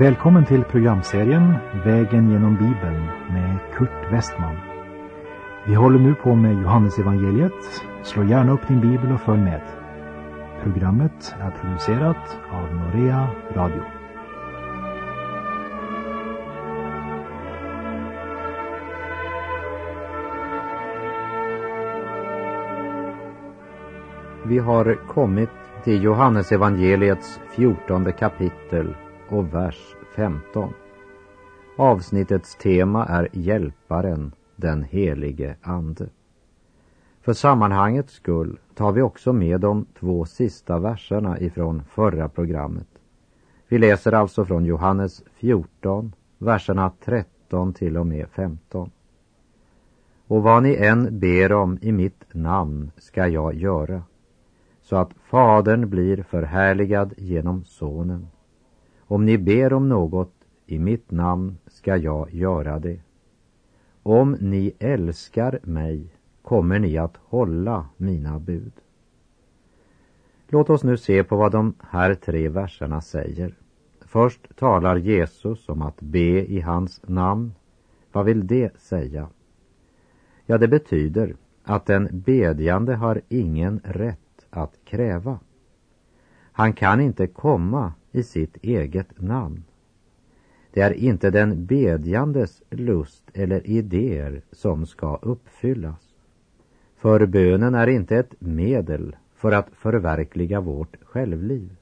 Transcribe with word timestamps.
Välkommen 0.00 0.44
till 0.46 0.64
programserien 0.64 1.54
Vägen 1.84 2.30
genom 2.30 2.54
Bibeln 2.54 3.06
med 3.28 3.58
Kurt 3.74 4.12
Westman. 4.12 4.56
Vi 5.66 5.74
håller 5.74 5.98
nu 5.98 6.14
på 6.14 6.34
med 6.34 6.62
Johannesevangeliet. 6.62 7.82
Slå 8.02 8.24
gärna 8.24 8.52
upp 8.52 8.68
din 8.68 8.80
bibel 8.80 9.12
och 9.12 9.20
följ 9.20 9.40
med. 9.40 9.62
Programmet 10.62 11.34
är 11.40 11.50
producerat 11.50 12.38
av 12.52 12.74
Norea 12.74 13.28
Radio. 13.54 13.82
Vi 24.46 24.58
har 24.58 25.06
kommit 25.06 25.50
till 25.84 26.02
Johannesevangeliets 26.02 27.40
fjortonde 27.56 28.12
kapitel 28.12 28.94
och 29.30 29.54
vers 29.54 29.94
15. 30.20 30.72
Avsnittets 31.76 32.56
tema 32.56 33.06
är 33.06 33.28
Hjälparen, 33.32 34.32
den 34.56 34.82
helige 34.82 35.56
Ande. 35.62 36.08
För 37.20 37.32
sammanhangets 37.32 38.12
skull 38.12 38.58
tar 38.74 38.92
vi 38.92 39.02
också 39.02 39.32
med 39.32 39.60
de 39.60 39.86
två 39.98 40.24
sista 40.24 40.78
verserna 40.78 41.40
ifrån 41.40 41.82
förra 41.90 42.28
programmet. 42.28 42.86
Vi 43.68 43.78
läser 43.78 44.12
alltså 44.12 44.44
från 44.44 44.64
Johannes 44.64 45.22
14, 45.34 46.12
verserna 46.38 46.92
13 47.04 47.72
till 47.72 47.96
och 47.96 48.06
med 48.06 48.26
15. 48.28 48.90
Och 50.26 50.42
vad 50.42 50.62
ni 50.62 50.74
än 50.74 51.18
ber 51.18 51.52
om 51.52 51.78
i 51.80 51.92
mitt 51.92 52.24
namn 52.34 52.90
ska 52.96 53.26
jag 53.26 53.54
göra, 53.54 54.02
så 54.82 54.96
att 54.96 55.10
Fadern 55.30 55.90
blir 55.90 56.22
förhärligad 56.22 57.14
genom 57.16 57.64
Sonen. 57.64 58.26
Om 59.10 59.24
ni 59.26 59.38
ber 59.38 59.72
om 59.72 59.88
något 59.88 60.34
i 60.66 60.78
mitt 60.78 61.10
namn 61.10 61.58
ska 61.66 61.96
jag 61.96 62.34
göra 62.34 62.78
det. 62.78 63.00
Om 64.02 64.36
ni 64.40 64.72
älskar 64.78 65.60
mig 65.62 66.14
kommer 66.42 66.78
ni 66.78 66.98
att 66.98 67.16
hålla 67.16 67.86
mina 67.96 68.38
bud. 68.38 68.72
Låt 70.48 70.70
oss 70.70 70.84
nu 70.84 70.96
se 70.96 71.24
på 71.24 71.36
vad 71.36 71.52
de 71.52 71.74
här 71.80 72.14
tre 72.14 72.48
verserna 72.48 73.00
säger. 73.00 73.54
Först 74.00 74.56
talar 74.56 74.96
Jesus 74.96 75.68
om 75.68 75.82
att 75.82 76.00
be 76.00 76.52
i 76.52 76.60
hans 76.60 77.08
namn. 77.08 77.52
Vad 78.12 78.24
vill 78.24 78.46
det 78.46 78.80
säga? 78.80 79.28
Ja, 80.46 80.58
det 80.58 80.68
betyder 80.68 81.36
att 81.64 81.86
den 81.86 82.08
bedjande 82.12 82.94
har 82.94 83.20
ingen 83.28 83.80
rätt 83.84 84.46
att 84.50 84.78
kräva. 84.84 85.38
Han 86.52 86.72
kan 86.72 87.00
inte 87.00 87.26
komma 87.26 87.92
i 88.12 88.22
sitt 88.22 88.56
eget 88.62 89.20
namn. 89.20 89.64
Det 90.72 90.80
är 90.80 90.92
inte 90.92 91.30
den 91.30 91.66
bedjandes 91.66 92.62
lust 92.70 93.24
eller 93.34 93.66
idéer 93.66 94.42
som 94.52 94.86
ska 94.86 95.16
uppfyllas. 95.16 96.14
För 96.96 97.26
bönen 97.26 97.74
är 97.74 97.86
inte 97.86 98.16
ett 98.16 98.34
medel 98.38 99.16
för 99.34 99.52
att 99.52 99.68
förverkliga 99.72 100.60
vårt 100.60 100.96
självliv. 101.04 101.76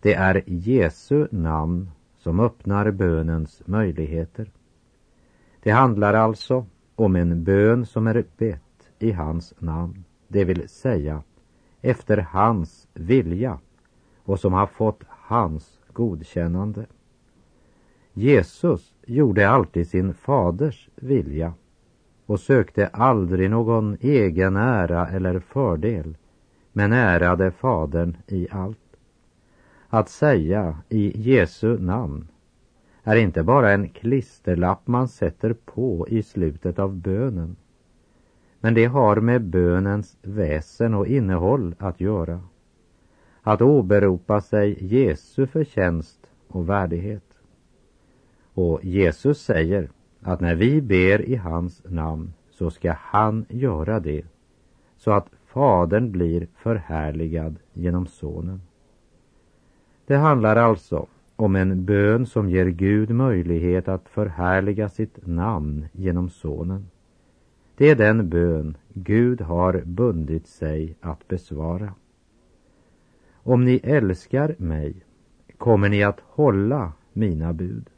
Det 0.00 0.14
är 0.14 0.42
Jesu 0.46 1.26
namn 1.30 1.90
som 2.18 2.40
öppnar 2.40 2.90
bönens 2.90 3.62
möjligheter. 3.66 4.50
Det 5.62 5.70
handlar 5.70 6.14
alltså 6.14 6.66
om 6.94 7.16
en 7.16 7.44
bön 7.44 7.86
som 7.86 8.06
är 8.06 8.24
bett 8.36 8.60
i 8.98 9.12
hans 9.12 9.54
namn, 9.58 10.04
det 10.28 10.44
vill 10.44 10.68
säga 10.68 11.22
efter 11.80 12.18
hans 12.18 12.88
vilja 12.94 13.58
och 14.26 14.40
som 14.40 14.52
har 14.52 14.66
fått 14.66 15.02
hans 15.08 15.78
godkännande. 15.92 16.86
Jesus 18.12 18.92
gjorde 19.06 19.48
alltid 19.48 19.88
sin 19.88 20.14
faders 20.14 20.88
vilja 20.96 21.54
och 22.26 22.40
sökte 22.40 22.86
aldrig 22.86 23.50
någon 23.50 23.96
egen 24.00 24.56
ära 24.56 25.08
eller 25.08 25.38
fördel, 25.38 26.16
men 26.72 26.92
ärade 26.92 27.50
Fadern 27.50 28.16
i 28.26 28.48
allt. 28.50 28.78
Att 29.88 30.08
säga 30.08 30.78
i 30.88 31.20
Jesu 31.20 31.78
namn 31.78 32.28
är 33.02 33.16
inte 33.16 33.42
bara 33.42 33.72
en 33.72 33.88
klisterlapp 33.88 34.86
man 34.86 35.08
sätter 35.08 35.52
på 35.52 36.08
i 36.08 36.22
slutet 36.22 36.78
av 36.78 36.96
bönen, 36.96 37.56
men 38.60 38.74
det 38.74 38.84
har 38.84 39.16
med 39.16 39.42
bönens 39.42 40.18
väsen 40.22 40.94
och 40.94 41.06
innehåll 41.06 41.74
att 41.78 42.00
göra 42.00 42.40
att 43.46 43.62
åberopa 43.62 44.40
sig 44.40 44.86
Jesu 44.94 45.46
förtjänst 45.46 46.30
och 46.48 46.68
värdighet. 46.68 47.38
Och 48.54 48.84
Jesus 48.84 49.40
säger 49.42 49.90
att 50.22 50.40
när 50.40 50.54
vi 50.54 50.82
ber 50.82 51.22
i 51.22 51.36
hans 51.36 51.82
namn 51.84 52.32
så 52.50 52.70
ska 52.70 52.92
han 52.98 53.46
göra 53.48 54.00
det 54.00 54.24
så 54.96 55.10
att 55.10 55.28
Fadern 55.44 56.12
blir 56.12 56.46
förhärligad 56.56 57.56
genom 57.72 58.06
Sonen. 58.06 58.62
Det 60.06 60.16
handlar 60.16 60.56
alltså 60.56 61.06
om 61.36 61.56
en 61.56 61.84
bön 61.84 62.26
som 62.26 62.50
ger 62.50 62.66
Gud 62.66 63.10
möjlighet 63.10 63.88
att 63.88 64.08
förhärliga 64.08 64.88
sitt 64.88 65.26
namn 65.26 65.86
genom 65.92 66.30
Sonen. 66.30 66.86
Det 67.76 67.90
är 67.90 67.96
den 67.96 68.28
bön 68.28 68.76
Gud 68.92 69.40
har 69.40 69.82
bundit 69.84 70.46
sig 70.46 70.96
att 71.00 71.28
besvara. 71.28 71.94
Om 73.48 73.64
ni 73.64 73.80
älskar 73.82 74.54
mig 74.58 74.94
kommer 75.58 75.88
ni 75.88 76.02
att 76.02 76.20
hålla 76.20 76.92
mina 77.12 77.52
bud. 77.52 77.90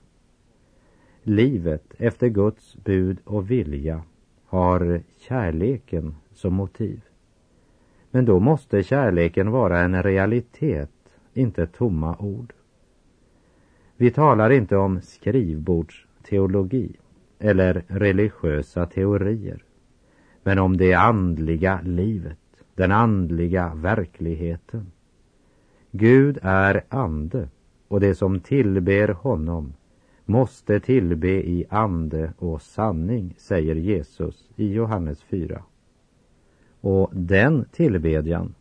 Livet 1.23 1.95
efter 1.99 2.29
Guds 2.29 2.77
bud 2.77 3.19
och 3.25 3.51
vilja 3.51 4.03
har 4.45 5.03
kärleken 5.19 6.15
som 6.33 6.55
motiv. 6.55 7.01
Men 8.11 8.25
då 8.25 8.41
måste 8.41 8.83
kärleken 8.83 9.51
vara 9.51 9.81
en 9.81 10.03
realitet, 10.03 10.91
inte 11.35 11.67
tomma 11.67 12.17
ord. 12.19 12.53
Vi 13.97 14.11
talar 14.11 14.51
inte 14.51 14.77
om 14.77 15.01
skrivbordsteologi 15.01 16.97
eller 17.39 17.85
religiösa 17.87 18.87
teorier, 18.87 19.65
men 20.43 20.59
om 20.59 20.77
det 20.77 20.95
andliga 20.95 21.81
livet, 21.85 22.39
den 22.75 22.93
andliga 22.93 23.73
verkligheten. 23.75 24.93
Gud 25.91 26.39
är 26.43 26.85
ande 26.89 27.49
och 27.89 28.01
det 28.01 28.15
som 28.15 28.41
tillber 28.41 29.09
honom 29.09 29.73
måste 30.25 30.81
tillbe 30.81 31.29
i 31.29 31.67
ande 31.71 32.33
och 32.39 32.63
sanning, 32.63 33.35
säger 33.39 33.75
Jesus 33.75 34.51
i 34.57 34.73
Johannes 34.73 35.23
4. 35.23 35.63
Och 36.81 37.11
den 37.13 37.65
tillbedjan 37.73 38.55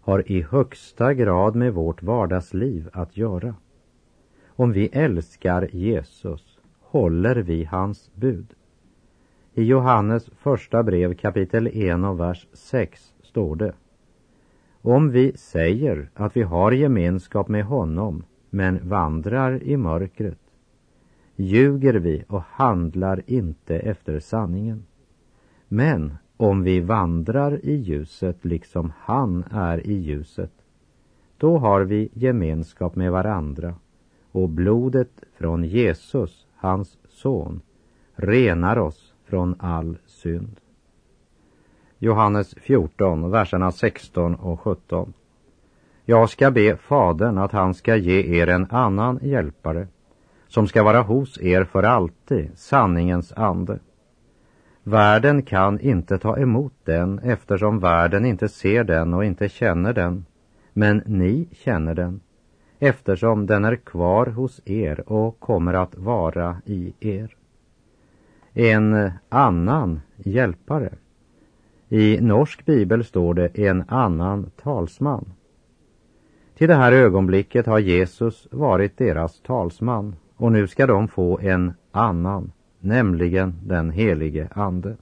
har 0.00 0.32
i 0.32 0.42
högsta 0.42 1.14
grad 1.14 1.54
med 1.54 1.74
vårt 1.74 2.02
vardagsliv 2.02 2.88
att 2.92 3.16
göra. 3.16 3.54
Om 4.46 4.72
vi 4.72 4.86
älskar 4.92 5.68
Jesus 5.72 6.58
håller 6.80 7.36
vi 7.36 7.64
hans 7.64 8.10
bud. 8.14 8.54
I 9.54 9.64
Johannes 9.64 10.30
första 10.38 10.82
brev 10.82 11.14
kapitel 11.14 11.66
1 11.66 12.04
och 12.04 12.20
vers 12.20 12.46
6 12.52 13.14
står 13.22 13.56
det 13.56 13.72
om 14.82 15.10
vi 15.10 15.36
säger 15.36 16.10
att 16.14 16.36
vi 16.36 16.42
har 16.42 16.72
gemenskap 16.72 17.48
med 17.48 17.64
honom 17.64 18.24
men 18.50 18.88
vandrar 18.88 19.62
i 19.62 19.76
mörkret 19.76 20.38
ljuger 21.36 21.94
vi 21.94 22.24
och 22.28 22.42
handlar 22.42 23.22
inte 23.26 23.78
efter 23.78 24.20
sanningen. 24.20 24.84
Men 25.68 26.16
om 26.36 26.62
vi 26.62 26.80
vandrar 26.80 27.64
i 27.64 27.74
ljuset 27.74 28.44
liksom 28.44 28.92
han 28.98 29.44
är 29.50 29.86
i 29.86 29.92
ljuset, 29.92 30.52
då 31.36 31.58
har 31.58 31.80
vi 31.80 32.08
gemenskap 32.12 32.96
med 32.96 33.12
varandra 33.12 33.74
och 34.32 34.48
blodet 34.48 35.22
från 35.36 35.64
Jesus, 35.64 36.46
hans 36.54 36.98
son, 37.08 37.60
renar 38.14 38.76
oss 38.78 39.14
från 39.24 39.54
all 39.58 39.98
synd. 40.06 40.60
Johannes 42.00 42.54
14, 42.54 43.30
verserna 43.30 43.72
16 43.72 44.34
och 44.34 44.60
17. 44.60 45.12
Jag 46.04 46.30
ska 46.30 46.50
be 46.50 46.76
Fadern 46.76 47.38
att 47.38 47.52
han 47.52 47.74
ska 47.74 47.96
ge 47.96 48.40
er 48.40 48.46
en 48.46 48.66
annan 48.70 49.18
hjälpare 49.22 49.86
som 50.48 50.66
ska 50.66 50.82
vara 50.82 51.02
hos 51.02 51.40
er 51.40 51.64
för 51.64 51.82
alltid, 51.82 52.50
sanningens 52.54 53.32
ande. 53.32 53.78
Världen 54.82 55.42
kan 55.42 55.80
inte 55.80 56.18
ta 56.18 56.38
emot 56.38 56.72
den 56.84 57.18
eftersom 57.18 57.78
världen 57.78 58.24
inte 58.24 58.48
ser 58.48 58.84
den 58.84 59.14
och 59.14 59.24
inte 59.24 59.48
känner 59.48 59.92
den. 59.92 60.24
Men 60.72 61.02
ni 61.06 61.48
känner 61.52 61.94
den 61.94 62.20
eftersom 62.78 63.46
den 63.46 63.64
är 63.64 63.76
kvar 63.76 64.26
hos 64.26 64.60
er 64.64 65.12
och 65.12 65.40
kommer 65.40 65.74
att 65.74 65.96
vara 65.96 66.56
i 66.64 66.94
er. 67.00 67.36
En 68.52 69.10
annan 69.28 70.00
hjälpare 70.16 70.92
i 71.88 72.20
norsk 72.20 72.66
bibel 72.66 73.04
står 73.04 73.34
det 73.34 73.58
en 73.58 73.84
annan 73.88 74.50
talsman. 74.62 75.24
Till 76.58 76.68
det 76.68 76.74
här 76.74 76.92
ögonblicket 76.92 77.66
har 77.66 77.78
Jesus 77.78 78.48
varit 78.50 78.96
deras 78.96 79.40
talsman 79.40 80.16
och 80.36 80.52
nu 80.52 80.66
ska 80.66 80.86
de 80.86 81.08
få 81.08 81.38
en 81.38 81.72
annan, 81.92 82.52
nämligen 82.80 83.54
den 83.62 83.90
helige 83.90 84.48
Ande. 84.50 84.96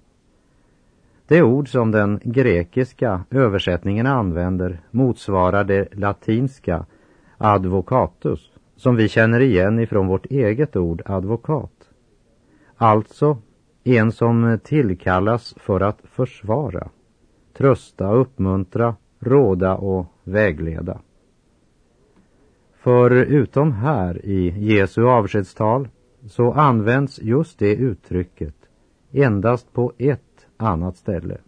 Det 1.27 1.43
ord 1.43 1.69
som 1.69 1.91
den 1.91 2.21
grekiska 2.25 3.25
översättningen 3.31 4.07
använder 4.07 4.81
motsvarar 4.91 5.65
det 5.65 5.89
latinska 5.95 6.87
advocatus 7.39 8.51
som 8.77 8.97
vi 8.97 9.09
känner 9.09 9.41
igen 9.41 9.79
ifrån 9.79 10.07
vårt 10.07 10.27
eget 10.27 10.77
ord 10.77 11.03
advokat. 11.05 11.73
Alltså 12.77 13.39
en 13.87 14.13
som 14.13 14.59
tillkallas 14.65 15.55
för 15.57 15.81
att 15.81 16.01
försvara, 16.05 16.89
trösta, 17.57 18.13
uppmuntra, 18.13 18.97
råda 19.19 19.77
och 19.77 20.07
vägleda. 20.25 21.01
För 22.75 23.11
utom 23.11 23.73
här 23.73 24.27
i 24.27 24.55
Jesu 24.73 25.05
avskedstal 25.05 25.89
så 26.27 26.53
används 26.53 27.23
just 27.23 27.59
det 27.59 27.75
uttrycket 27.75 28.55
endast 29.13 29.73
på 29.73 29.93
ett 29.99 30.47
annat 30.57 30.97
ställe. 30.97 31.39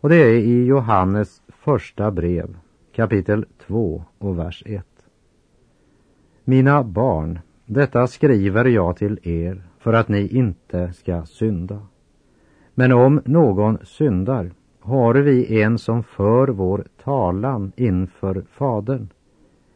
Och 0.00 0.08
det 0.08 0.16
är 0.16 0.34
i 0.34 0.64
Johannes 0.64 1.42
första 1.48 2.10
brev, 2.10 2.56
kapitel 2.92 3.46
2 3.66 4.04
och 4.18 4.38
vers 4.38 4.62
1. 4.66 4.86
Mina 6.44 6.84
barn, 6.84 7.38
detta 7.66 8.06
skriver 8.06 8.64
jag 8.64 8.96
till 8.96 9.18
er 9.22 9.62
för 9.84 9.92
att 9.92 10.08
ni 10.08 10.28
inte 10.28 10.92
ska 10.92 11.24
synda. 11.24 11.78
Men 12.74 12.92
om 12.92 13.22
någon 13.24 13.78
syndar 13.82 14.50
har 14.80 15.14
vi 15.14 15.62
en 15.62 15.78
som 15.78 16.02
för 16.02 16.48
vår 16.48 16.84
talan 17.04 17.72
inför 17.76 18.44
Fadern, 18.50 19.08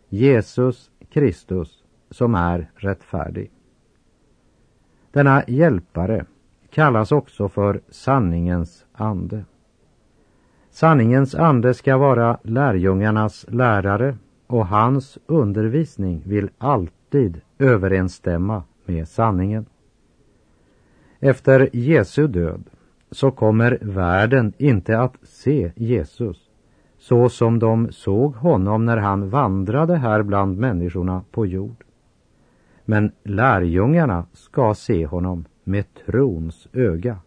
Jesus 0.09 0.91
Kristus, 1.11 1.85
som 2.11 2.35
är 2.35 2.71
rättfärdig. 2.75 3.51
Denna 5.13 5.43
hjälpare 5.49 6.25
kallas 6.71 7.13
också 7.13 7.49
för 7.49 7.81
sanningens 7.89 8.87
ande. 8.93 9.45
Sanningens 10.71 11.35
ande 11.35 11.75
ska 11.75 11.97
vara 11.97 12.39
lärjungarnas 12.43 13.47
lärare 13.49 14.17
och 14.47 14.67
hans 14.67 15.19
undervisning 15.27 16.23
vill 16.27 16.51
alltid 16.59 17.41
överensstämma 17.59 18.63
med 18.85 19.09
sanningen. 19.09 19.67
Efter 21.21 21.69
Jesu 21.73 22.27
död 22.27 22.71
så 23.11 23.31
kommer 23.31 23.79
världen 23.81 24.53
inte 24.59 25.01
att 25.01 25.15
se 25.23 25.73
Jesus 25.77 26.51
så 26.99 27.29
som 27.29 27.59
de 27.59 27.93
såg 27.93 28.35
honom 28.35 28.85
när 28.85 28.97
han 28.97 29.31
vandrade 29.31 29.97
här 29.97 30.23
bland 30.23 30.59
människorna 30.59 31.25
på 31.31 31.47
jord. 31.47 31.85
Men 32.85 33.13
lärjungarna 33.23 34.27
ska 34.33 34.75
se 34.75 35.07
honom 35.07 35.45
med 35.65 35.85
trons 36.07 36.69
öga 36.73 37.19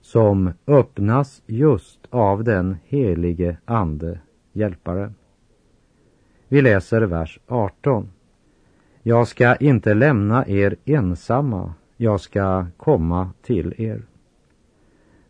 som 0.00 0.52
öppnas 0.66 1.42
just 1.46 2.00
av 2.10 2.44
den 2.44 2.76
helige 2.84 3.56
Ande, 3.64 4.20
Hjälparen. 4.52 5.14
Vi 6.48 6.62
läser 6.62 7.02
vers 7.02 7.40
18. 7.46 8.10
Jag 9.02 9.28
ska 9.28 9.56
inte 9.56 9.94
lämna 9.94 10.46
er 10.46 10.76
ensamma, 10.84 11.74
jag 12.00 12.20
ska 12.20 12.66
komma 12.76 13.30
till 13.42 13.74
er. 13.78 14.02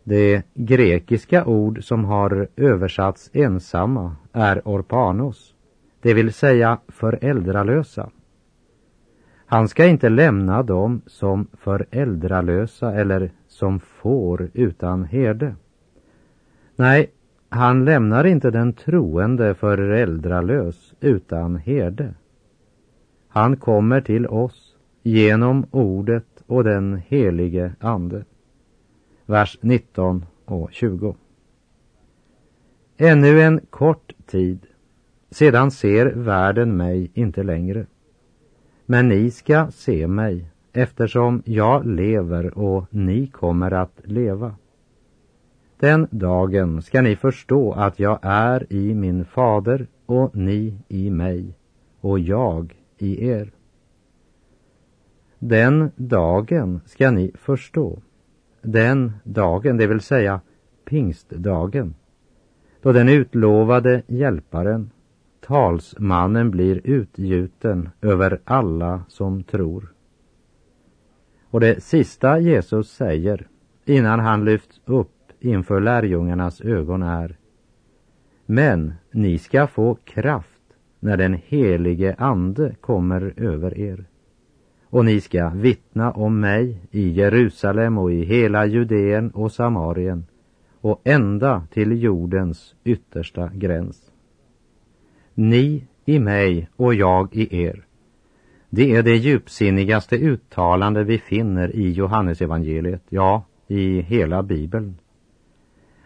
Det 0.05 0.43
grekiska 0.55 1.45
ord 1.45 1.85
som 1.85 2.05
har 2.05 2.49
översatts 2.57 3.31
ensamma 3.33 4.17
är 4.33 4.63
orpanos, 4.65 5.55
det 6.03 6.15
vill 6.15 6.33
säga 6.33 6.79
föräldralösa. 6.89 8.11
Han 9.47 9.69
ska 9.69 9.87
inte 9.87 10.09
lämna 10.09 10.63
dem 10.63 11.03
som 11.07 11.47
föräldralösa 11.53 12.95
eller 12.95 13.31
som 13.47 13.81
får 13.81 14.51
utan 14.55 15.05
herde. 15.05 15.55
Nej, 16.77 17.11
han 17.49 17.85
lämnar 17.85 18.25
inte 18.25 18.51
den 18.51 18.73
troende 18.73 19.55
föräldralös 19.55 20.95
utan 21.01 21.57
herde. 21.57 22.15
Han 23.29 23.57
kommer 23.57 24.01
till 24.01 24.27
oss 24.27 24.77
genom 25.03 25.67
ordet 25.71 26.38
och 26.49 26.65
den 26.65 27.03
helige 27.09 27.73
Ande. 27.81 28.25
Vers 29.27 29.59
19 29.61 30.27
och 30.45 30.73
20. 30.73 31.17
Ännu 32.97 33.41
en 33.41 33.61
kort 33.71 34.13
tid, 34.27 34.67
sedan 35.31 35.71
ser 35.71 36.07
världen 36.07 36.77
mig 36.77 37.11
inte 37.15 37.43
längre. 37.43 37.87
Men 38.87 39.09
ni 39.09 39.31
ska 39.31 39.71
se 39.71 40.07
mig 40.07 40.51
eftersom 40.73 41.43
jag 41.45 41.87
lever 41.87 42.59
och 42.59 42.87
ni 42.91 43.27
kommer 43.27 43.71
att 43.71 44.01
leva. 44.05 44.55
Den 45.79 46.09
dagen 46.11 46.83
ska 46.83 47.03
ni 47.03 47.17
förstå 47.17 47.73
att 47.73 47.99
jag 47.99 48.19
är 48.23 48.73
i 48.73 48.95
min 48.95 49.25
fader 49.25 49.87
och 50.07 50.37
ni 50.37 50.79
i 50.89 51.11
mig 51.11 51.55
och 52.01 52.19
jag 52.19 52.77
i 52.99 53.29
er. 53.29 53.53
Den 55.39 55.91
dagen 55.97 56.81
ska 56.87 57.11
ni 57.11 57.33
förstå. 57.35 58.03
Den 58.63 59.13
dagen, 59.25 59.77
det 59.77 59.87
vill 59.87 60.01
säga 60.01 60.41
pingstdagen, 60.85 61.95
då 62.83 62.93
den 62.93 63.09
utlovade 63.09 64.03
hjälparen, 64.07 64.91
talsmannen, 65.41 66.51
blir 66.51 66.81
utgjuten 66.85 67.89
över 68.01 68.41
alla 68.45 69.03
som 69.09 69.43
tror. 69.43 69.93
Och 71.51 71.61
det 71.61 71.83
sista 71.83 72.39
Jesus 72.39 72.91
säger 72.91 73.49
innan 73.85 74.21
han 74.21 74.45
lyfts 74.45 74.81
upp 74.85 75.33
inför 75.41 75.81
lärjungarnas 75.81 76.61
ögon 76.61 77.03
är 77.03 77.37
Men 78.47 78.95
ni 79.13 79.39
ska 79.39 79.67
få 79.67 79.95
kraft 79.95 80.63
när 81.01 81.17
den 81.17 81.35
helige 81.35 82.15
Ande 82.19 82.75
kommer 82.81 83.35
över 83.37 83.79
er. 83.79 84.08
Och 84.91 85.05
ni 85.05 85.21
ska 85.21 85.49
vittna 85.49 86.13
om 86.13 86.41
mig 86.41 86.81
i 86.91 87.09
Jerusalem 87.09 87.99
och 87.99 88.13
i 88.13 88.25
hela 88.25 88.67
Judeen 88.67 89.31
och 89.31 89.53
Samarien 89.53 90.27
och 90.81 91.01
ända 91.05 91.67
till 91.73 92.03
jordens 92.03 92.75
yttersta 92.85 93.51
gräns. 93.55 94.11
Ni 95.35 95.85
i 96.05 96.19
mig 96.19 96.69
och 96.77 96.95
jag 96.95 97.37
i 97.37 97.65
er. 97.65 97.85
Det 98.71 98.97
är 98.97 99.03
det 99.03 99.17
djupsinnigaste 99.17 100.17
uttalande 100.17 101.05
vi 101.05 101.19
finner 101.19 101.77
i 101.77 101.91
Johannesevangeliet, 101.91 103.03
ja, 103.09 103.43
i 103.67 104.01
hela 104.01 104.43
Bibeln. 104.43 104.99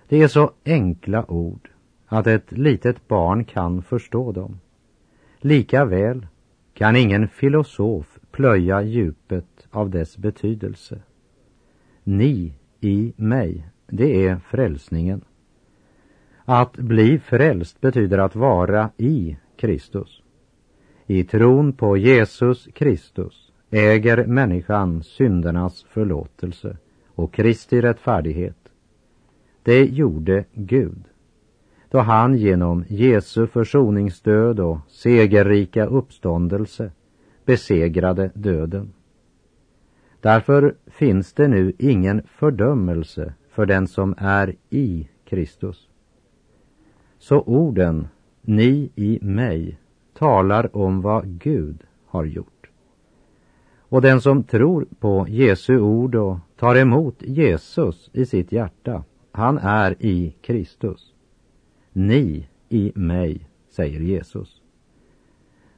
Det 0.09 0.23
är 0.23 0.29
så 0.29 0.51
enkla 0.65 1.31
ord 1.31 1.69
att 2.07 2.27
ett 2.27 2.53
litet 2.53 3.09
barn 3.09 3.45
kan 3.45 3.83
förstå 3.83 4.33
dem. 4.33 4.61
Lika 5.39 5.85
väl 5.85 6.27
kan 6.75 6.97
ingen 6.97 7.29
filosof 7.29 8.12
plöja 8.33 8.83
djupet 8.83 9.69
av 9.71 9.91
dess 9.91 10.17
betydelse. 10.17 10.99
Ni 12.05 12.53
i 12.81 13.13
mig, 13.17 13.67
det 13.87 14.27
är 14.27 14.37
frälsningen. 14.37 15.25
Att 16.45 16.77
bli 16.77 17.19
frälst 17.19 17.81
betyder 17.81 18.19
att 18.19 18.37
vara 18.37 18.91
i 18.97 19.37
Kristus. 19.57 20.23
I 21.07 21.25
tron 21.25 21.73
på 21.73 21.97
Jesus 21.97 22.69
Kristus 22.75 23.53
äger 23.71 24.27
människan 24.27 25.03
syndernas 25.03 25.83
förlåtelse 25.89 26.77
och 27.15 27.35
Kristi 27.35 27.81
rättfärdighet. 27.81 28.69
Det 29.63 29.85
gjorde 29.85 30.45
Gud 30.55 31.05
då 31.93 31.99
han 31.99 32.37
genom 32.37 32.85
Jesu 32.89 33.47
försoningsdöd 33.47 34.61
och 34.61 34.79
segerrika 34.89 35.87
uppståndelse 35.87 36.91
besegrade 37.45 38.31
döden. 38.35 38.93
Därför 40.21 40.75
finns 40.87 41.33
det 41.33 41.49
nu 41.49 41.73
ingen 41.79 42.23
fördömelse 42.27 43.35
för 43.49 43.67
den 43.67 43.87
som 43.87 44.15
är 44.19 44.55
i 44.71 45.09
Kristus. 45.25 45.89
Så 47.19 47.41
orden, 47.41 48.09
ni 48.41 48.91
i 48.95 49.19
mig, 49.23 49.79
talar 50.15 50.77
om 50.77 51.01
vad 51.01 51.27
Gud 51.27 51.85
har 52.07 52.25
gjort. 52.25 52.71
Och 53.79 54.03
den 54.03 54.21
som 54.21 54.43
tror 54.43 54.87
på 55.01 55.27
Jesu 55.29 55.79
ord 55.79 56.15
och 56.15 56.39
tar 56.57 56.77
emot 56.77 57.23
Jesus 57.23 58.11
i 58.13 58.27
sitt 58.27 58.53
hjärta, 58.53 59.05
han 59.33 59.59
är 59.59 59.97
i 59.99 60.37
Kristus. 60.41 61.15
Ni 61.93 62.49
i 62.69 62.93
mig, 62.95 63.49
säger 63.71 64.01
Jesus. 64.01 64.63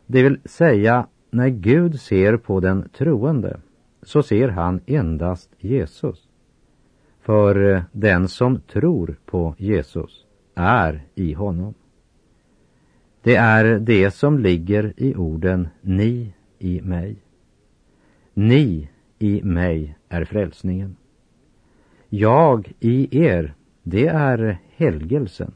Det 0.07 0.23
vill 0.23 0.39
säga, 0.45 1.07
när 1.35 1.49
Gud 1.49 2.01
ser 2.01 2.37
på 2.37 2.61
den 2.61 2.89
troende 2.89 3.61
så 4.03 4.23
ser 4.23 4.49
han 4.49 4.81
endast 4.87 5.51
Jesus. 5.59 6.29
För 7.21 7.75
eh, 7.75 7.83
den 7.93 8.29
som 8.29 8.61
tror 8.61 9.17
på 9.27 9.55
Jesus 9.59 10.27
är 10.55 11.03
i 11.15 11.33
honom. 11.33 11.75
Det 13.23 13.37
är 13.37 13.79
det 13.79 14.11
som 14.11 14.39
ligger 14.39 14.93
i 14.97 15.15
orden 15.15 15.69
ni 15.81 16.35
i 16.59 16.81
mig. 16.81 17.17
Ni 18.35 18.89
i 19.19 19.43
mig 19.43 19.97
är 20.09 20.25
frälsningen. 20.25 20.97
Jag 22.09 22.73
i 22.81 23.25
er, 23.25 23.55
det 23.83 24.07
är 24.07 24.59
helgelsen. 24.77 25.55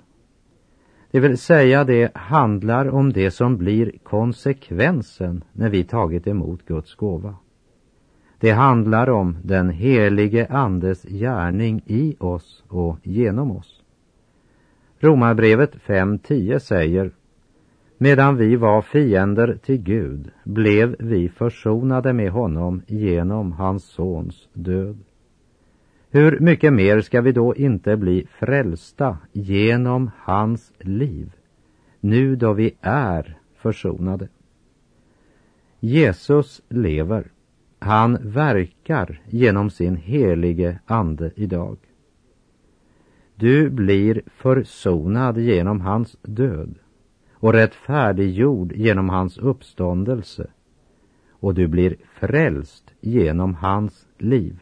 Det 1.10 1.20
vill 1.20 1.38
säga, 1.38 1.84
det 1.84 2.16
handlar 2.16 2.88
om 2.88 3.12
det 3.12 3.30
som 3.30 3.56
blir 3.56 3.92
konsekvensen 4.02 5.44
när 5.52 5.70
vi 5.70 5.84
tagit 5.84 6.26
emot 6.26 6.66
Guds 6.66 6.94
gåva. 6.94 7.36
Det 8.40 8.50
handlar 8.50 9.10
om 9.10 9.36
den 9.42 9.70
helige 9.70 10.46
Andes 10.46 11.02
gärning 11.02 11.82
i 11.86 12.16
oss 12.18 12.64
och 12.68 12.98
genom 13.02 13.50
oss. 13.50 13.82
Romarbrevet 14.98 15.76
5.10 15.86 16.58
säger 16.58 17.10
Medan 17.98 18.36
vi 18.36 18.56
var 18.56 18.82
fiender 18.82 19.58
till 19.62 19.82
Gud 19.82 20.30
blev 20.44 20.96
vi 20.98 21.28
försonade 21.28 22.12
med 22.12 22.30
honom 22.30 22.82
genom 22.86 23.52
hans 23.52 23.84
sons 23.84 24.48
död. 24.52 24.98
Hur 26.10 26.40
mycket 26.40 26.72
mer 26.72 27.00
ska 27.00 27.20
vi 27.20 27.32
då 27.32 27.54
inte 27.54 27.96
bli 27.96 28.26
frälsta 28.38 29.18
genom 29.32 30.10
hans 30.16 30.72
liv, 30.78 31.32
nu 32.00 32.36
då 32.36 32.52
vi 32.52 32.74
är 32.80 33.38
försonade? 33.56 34.28
Jesus 35.80 36.62
lever. 36.68 37.30
Han 37.78 38.18
verkar 38.22 39.20
genom 39.26 39.70
sin 39.70 39.96
helige 39.96 40.78
Ande 40.86 41.30
idag. 41.36 41.78
Du 43.34 43.70
blir 43.70 44.22
försonad 44.26 45.38
genom 45.38 45.80
hans 45.80 46.16
död 46.22 46.74
och 47.32 47.52
rättfärdiggjord 47.52 48.72
genom 48.72 49.08
hans 49.08 49.38
uppståndelse 49.38 50.46
och 51.30 51.54
du 51.54 51.68
blir 51.68 51.96
frälst 52.20 52.94
genom 53.00 53.54
hans 53.54 54.06
liv. 54.18 54.60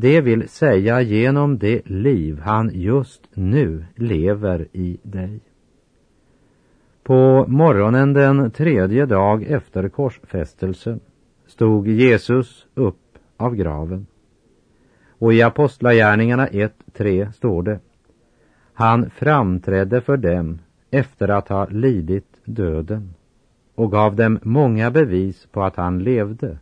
Det 0.00 0.20
vill 0.20 0.48
säga 0.48 1.00
genom 1.00 1.58
det 1.58 1.88
liv 1.88 2.40
han 2.44 2.70
just 2.74 3.28
nu 3.34 3.84
lever 3.94 4.68
i 4.72 4.98
dig. 5.02 5.40
På 7.02 7.44
morgonen 7.48 8.12
den 8.12 8.50
tredje 8.50 9.06
dag 9.06 9.42
efter 9.42 9.88
korsfästelsen 9.88 11.00
stod 11.46 11.88
Jesus 11.88 12.66
upp 12.74 13.18
av 13.36 13.54
graven. 13.54 14.06
Och 15.08 15.34
i 15.34 15.42
Apostlagärningarna 15.42 16.46
1.3 16.46 17.32
står 17.32 17.62
det 17.62 17.80
Han 18.72 19.10
framträdde 19.10 20.00
för 20.00 20.16
dem 20.16 20.58
efter 20.90 21.28
att 21.28 21.48
ha 21.48 21.66
lidit 21.66 22.40
döden 22.44 23.14
och 23.74 23.92
gav 23.92 24.16
dem 24.16 24.38
många 24.42 24.90
bevis 24.90 25.46
på 25.52 25.62
att 25.62 25.76
han 25.76 25.98
levde 25.98 26.58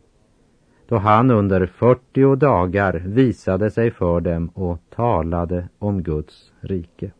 då 0.87 0.97
han 0.97 1.31
under 1.31 1.65
40 1.65 2.35
dagar 2.35 3.03
visade 3.05 3.71
sig 3.71 3.91
för 3.91 4.21
dem 4.21 4.47
och 4.47 4.79
talade 4.89 5.69
om 5.79 6.03
Guds 6.03 6.51
rike. 6.59 7.11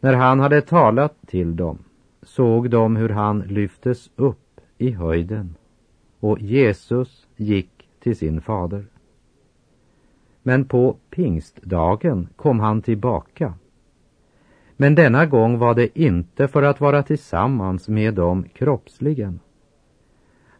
När 0.00 0.14
han 0.14 0.40
hade 0.40 0.60
talat 0.60 1.14
till 1.26 1.56
dem 1.56 1.78
såg 2.22 2.70
de 2.70 2.96
hur 2.96 3.08
han 3.08 3.40
lyftes 3.40 4.10
upp 4.16 4.60
i 4.78 4.90
höjden 4.90 5.54
och 6.20 6.40
Jesus 6.40 7.26
gick 7.36 7.88
till 8.00 8.16
sin 8.16 8.40
fader. 8.40 8.86
Men 10.42 10.64
på 10.64 10.96
pingstdagen 11.10 12.28
kom 12.36 12.60
han 12.60 12.82
tillbaka. 12.82 13.54
Men 14.76 14.94
denna 14.94 15.26
gång 15.26 15.58
var 15.58 15.74
det 15.74 15.98
inte 15.98 16.48
för 16.48 16.62
att 16.62 16.80
vara 16.80 17.02
tillsammans 17.02 17.88
med 17.88 18.14
dem 18.14 18.44
kroppsligen 18.54 19.40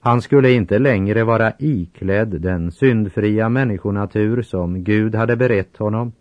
han 0.00 0.22
skulle 0.22 0.52
inte 0.52 0.78
längre 0.78 1.24
vara 1.24 1.52
iklädd 1.58 2.40
den 2.40 2.72
syndfria 2.72 3.48
människonatur 3.48 4.42
som 4.42 4.84
Gud 4.84 5.14
hade 5.14 5.36
berett 5.36 5.76
honom 5.76 6.12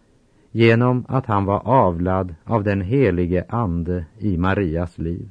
genom 0.52 1.06
att 1.08 1.26
han 1.26 1.46
var 1.46 1.68
avlad 1.68 2.36
av 2.44 2.64
den 2.64 2.82
helige 2.82 3.46
Ande 3.50 4.06
i 4.18 4.38
Marias 4.38 4.98
liv. 4.98 5.30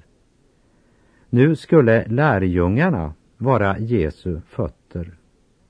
Nu 1.30 1.56
skulle 1.56 2.06
lärjungarna 2.08 3.14
vara 3.38 3.78
Jesu 3.78 4.40
fötter, 4.46 5.14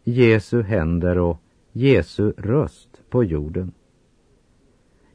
Jesu 0.05 0.63
händer 0.63 1.19
och 1.19 1.41
Jesu 1.73 2.33
röst 2.37 3.03
på 3.11 3.25
jorden. 3.25 3.73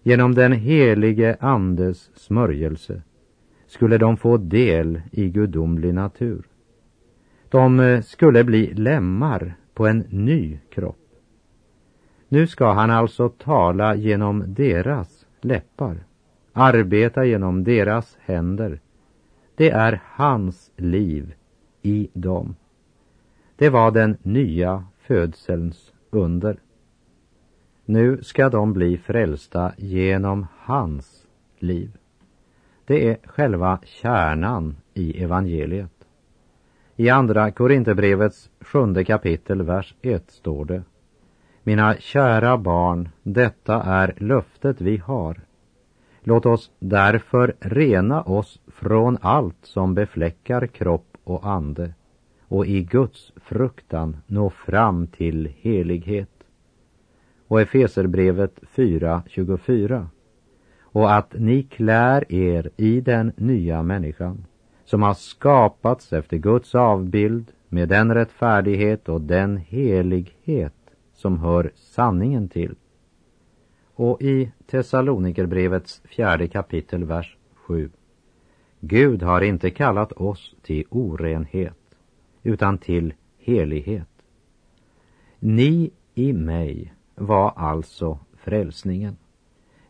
Genom 0.03 0.35
den 0.35 0.51
helige 0.51 1.37
Andes 1.39 2.11
smörjelse 2.15 3.01
skulle 3.67 3.97
de 3.97 4.17
få 4.17 4.37
del 4.37 5.01
i 5.11 5.29
gudomlig 5.29 5.93
natur. 5.93 6.50
De 7.51 7.79
eh, 7.79 8.01
skulle 8.01 8.43
bli 8.43 8.73
lemmar 8.73 9.53
på 9.73 9.87
en 9.87 10.05
ny 10.09 10.59
kropp. 10.69 10.97
Nu 12.27 12.47
ska 12.47 12.71
han 12.71 12.91
alltså 12.91 13.29
tala 13.29 13.95
genom 13.95 14.43
deras 14.47 15.25
läppar, 15.41 16.03
arbeta 16.53 17.25
genom 17.25 17.63
deras 17.63 18.17
händer. 18.21 18.79
Det 19.55 19.69
är 19.69 20.01
hans 20.05 20.71
liv 20.75 21.33
i 21.81 22.09
dem. 22.13 22.55
Det 23.55 23.69
var 23.69 23.91
den 23.91 24.17
nya 24.21 24.85
födselns 24.99 25.93
under. 26.09 26.57
Nu 27.85 28.23
ska 28.23 28.49
de 28.49 28.73
bli 28.73 28.97
frälsta 28.97 29.73
genom 29.77 30.47
hans 30.57 31.27
liv. 31.59 31.97
Det 32.85 33.09
är 33.09 33.17
själva 33.23 33.79
kärnan 33.83 34.75
i 34.93 35.23
evangeliet. 35.23 36.00
I 37.01 37.09
andra 37.09 37.51
Korinthierbrevets 37.51 38.49
sjunde 38.59 39.03
kapitel, 39.03 39.61
vers 39.61 39.95
1 40.01 40.31
står 40.31 40.65
det 40.65 40.83
Mina 41.63 41.95
kära 41.95 42.57
barn, 42.57 43.09
detta 43.23 43.83
är 43.83 44.13
löftet 44.17 44.81
vi 44.81 44.97
har. 44.97 45.39
Låt 46.23 46.45
oss 46.45 46.71
därför 46.79 47.55
rena 47.59 48.21
oss 48.21 48.61
från 48.67 49.17
allt 49.21 49.57
som 49.61 49.93
befläckar 49.93 50.67
kropp 50.67 51.17
och 51.23 51.45
ande 51.45 51.93
och 52.47 52.65
i 52.65 52.83
Guds 52.83 53.31
fruktan 53.35 54.17
nå 54.27 54.49
fram 54.49 55.07
till 55.07 55.53
helighet. 55.61 56.43
Och 57.47 57.61
Efeserbrevet 57.61 58.59
4.24 58.75 60.07
och 60.81 61.13
att 61.13 61.35
ni 61.37 61.63
klär 61.63 62.33
er 62.33 62.69
i 62.77 63.01
den 63.01 63.31
nya 63.35 63.83
människan 63.83 64.45
som 64.91 65.01
har 65.01 65.13
skapats 65.13 66.13
efter 66.13 66.37
Guds 66.37 66.75
avbild 66.75 67.51
med 67.67 67.89
den 67.89 68.13
rättfärdighet 68.13 69.09
och 69.09 69.21
den 69.21 69.57
helighet 69.57 70.73
som 71.13 71.39
hör 71.39 71.71
sanningen 71.75 72.49
till. 72.49 72.75
Och 73.95 74.21
i 74.21 74.51
Thessalonikerbrevets 74.67 76.01
fjärde 76.05 76.47
kapitel, 76.47 77.03
vers 77.03 77.37
7. 77.53 77.89
Gud 78.79 79.23
har 79.23 79.41
inte 79.41 79.69
kallat 79.69 80.11
oss 80.11 80.55
till 80.61 80.85
orenhet, 80.89 81.95
utan 82.43 82.77
till 82.77 83.13
helighet. 83.37 84.09
Ni 85.39 85.91
i 86.13 86.33
mig 86.33 86.93
var 87.15 87.53
alltså 87.55 88.19
frälsningen. 88.33 89.17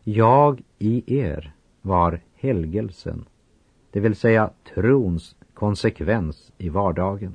Jag 0.04 0.62
i 0.78 1.18
er 1.20 1.54
var 1.80 2.20
helgelsen 2.34 3.24
det 3.92 4.00
vill 4.00 4.16
säga 4.16 4.50
trons 4.74 5.36
konsekvens 5.54 6.52
i 6.58 6.68
vardagen, 6.68 7.34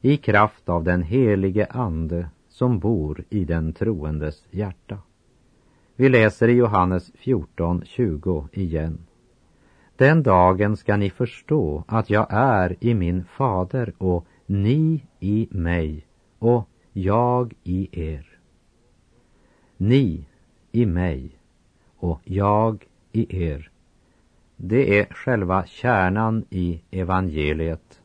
i 0.00 0.16
kraft 0.16 0.68
av 0.68 0.84
den 0.84 1.02
helige 1.02 1.66
Ande 1.66 2.28
som 2.48 2.78
bor 2.78 3.24
i 3.28 3.44
den 3.44 3.72
troendes 3.72 4.46
hjärta. 4.50 4.98
Vi 5.96 6.08
läser 6.08 6.48
i 6.48 6.52
Johannes 6.52 7.12
14.20 7.12 8.48
igen. 8.52 8.98
Den 9.96 10.22
dagen 10.22 10.76
ska 10.76 10.96
ni 10.96 11.10
förstå 11.10 11.84
att 11.86 12.10
jag 12.10 12.26
är 12.30 12.76
i 12.80 12.94
min 12.94 13.24
fader 13.24 13.92
och 13.98 14.26
ni 14.46 15.04
i 15.20 15.48
mig 15.50 16.06
och 16.38 16.68
jag 16.92 17.54
i 17.62 17.88
er. 17.92 18.38
Ni 19.76 20.26
i 20.72 20.86
mig 20.86 21.38
och 21.96 22.20
jag 22.24 22.86
i 23.12 23.44
er 23.44 23.70
det 24.56 24.98
är 24.98 25.04
själva 25.04 25.66
kärnan 25.66 26.44
i 26.50 26.80
evangeliet. 26.90 28.00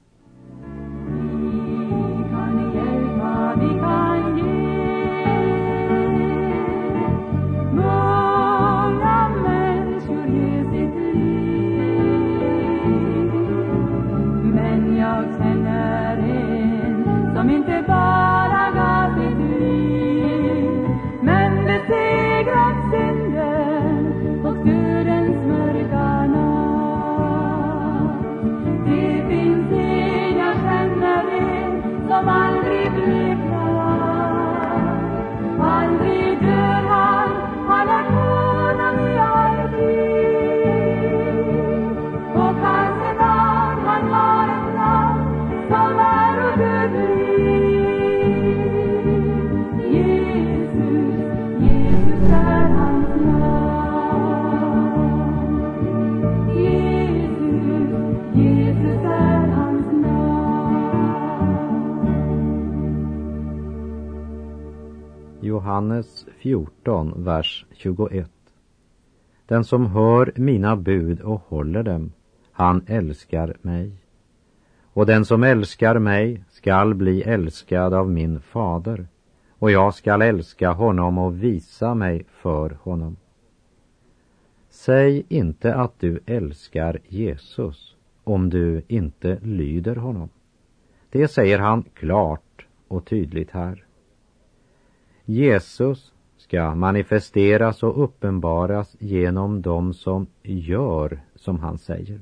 Johannes 65.79 66.25
14, 66.38 67.13
vers 67.24 67.65
21. 67.71 68.29
Den 69.45 69.63
som 69.63 69.86
hör 69.86 70.31
mina 70.36 70.75
bud 70.75 71.21
och 71.21 71.41
håller 71.41 71.83
dem, 71.83 72.12
han 72.51 72.83
älskar 72.88 73.57
mig. 73.62 73.91
Och 74.93 75.05
den 75.05 75.25
som 75.25 75.43
älskar 75.43 76.00
mig 76.00 76.43
skall 76.50 76.95
bli 76.95 77.21
älskad 77.21 77.93
av 77.93 78.12
min 78.12 78.41
fader, 78.41 79.07
och 79.50 79.71
jag 79.71 79.93
skall 79.93 80.21
älska 80.21 80.71
honom 80.71 81.17
och 81.17 81.43
visa 81.43 81.93
mig 81.93 82.25
för 82.29 82.77
honom. 82.81 83.17
Säg 84.69 85.25
inte 85.29 85.75
att 85.75 86.00
du 86.00 86.19
älskar 86.25 87.00
Jesus 87.07 87.95
om 88.24 88.50
du 88.50 88.81
inte 88.88 89.39
lyder 89.41 89.95
honom. 89.95 90.29
Det 91.09 91.27
säger 91.27 91.59
han 91.59 91.83
klart 91.93 92.65
och 92.88 93.05
tydligt 93.05 93.51
här. 93.51 93.88
Jesus 95.29 96.13
ska 96.38 96.75
manifesteras 96.75 97.83
och 97.83 98.03
uppenbaras 98.03 98.95
genom 99.00 99.62
dem 99.62 99.93
som 99.93 100.27
gör 100.41 101.19
som 101.36 101.59
han 101.59 101.77
säger. 101.77 102.19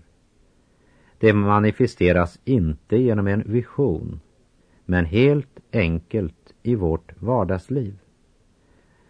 Det 1.17 1.33
manifesteras 1.33 2.39
inte 2.45 2.97
genom 2.97 3.27
en 3.27 3.43
vision, 3.45 4.19
men 4.85 5.05
helt 5.05 5.59
enkelt 5.71 6.53
i 6.63 6.75
vårt 6.75 7.21
vardagsliv. 7.21 7.99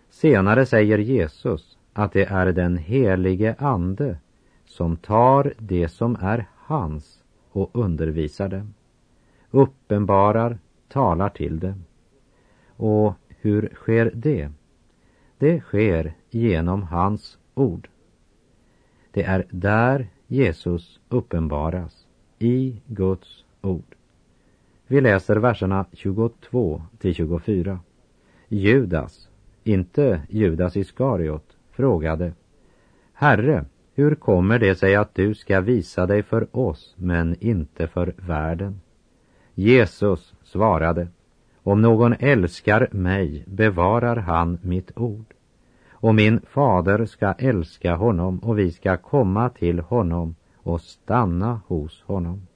Senare 0.10 0.66
säger 0.66 0.98
Jesus 0.98 1.78
att 1.94 2.14
det 2.14 2.26
är 2.26 2.46
den 2.46 2.78
helige 2.78 3.56
Ande 3.60 4.18
som 4.66 4.98
tar 4.98 5.54
det 5.58 5.90
som 5.90 6.18
är 6.22 6.46
hans 6.56 7.24
och 7.52 7.70
undervisar 7.74 8.50
dem, 8.50 8.74
uppenbarar, 9.52 10.58
talar 10.88 11.30
till 11.30 11.60
dem. 11.60 11.84
Och 12.76 13.14
hur 13.48 13.70
sker 13.74 14.12
det? 14.14 14.50
Det 15.38 15.62
sker 15.62 16.14
genom 16.30 16.84
hans 16.84 17.38
ord. 17.54 17.90
Det 19.12 19.24
är 19.24 19.46
där 19.50 20.08
Jesus 20.28 21.00
uppenbaras, 21.10 22.08
i 22.40 22.82
Guds 22.88 23.46
ord. 23.62 23.96
Vi 24.88 25.02
läser 25.02 25.36
verserna 25.36 25.86
22 25.94 26.82
till 26.98 27.14
24. 27.14 27.80
Judas, 28.48 29.30
inte 29.64 30.22
Judas 30.30 30.78
Iskariot, 30.78 31.58
frågade 31.72 32.34
Herre, 33.14 33.66
hur 33.94 34.16
kommer 34.16 34.60
det 34.60 34.76
sig 34.76 34.96
att 34.96 35.16
du 35.16 35.36
ska 35.36 35.62
visa 35.62 36.06
dig 36.06 36.24
för 36.24 36.58
oss 36.58 36.96
men 36.98 37.36
inte 37.40 37.88
för 37.88 38.14
världen? 38.18 38.82
Jesus 39.54 40.34
svarade 40.44 41.08
om 41.68 41.82
någon 41.82 42.16
älskar 42.20 42.88
mig 42.92 43.44
bevarar 43.48 44.16
han 44.16 44.58
mitt 44.62 44.92
ord. 44.98 45.34
Och 45.92 46.16
min 46.16 46.40
fader 46.40 47.06
ska 47.06 47.34
älska 47.34 47.96
honom 47.96 48.40
och 48.40 48.60
vi 48.60 48.72
ska 48.72 48.98
komma 48.98 49.50
till 49.50 49.80
honom 49.80 50.36
och 50.56 50.82
stanna 50.82 51.62
hos 51.68 52.04
honom. 52.04 52.48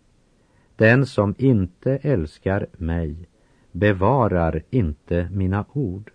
Den 0.76 1.06
som 1.06 1.36
inte 1.38 1.98
älskar 1.98 2.68
mig 2.78 3.28
bevarar 3.72 4.64
inte 4.70 5.30
mina 5.32 5.66
ord. 5.74 6.12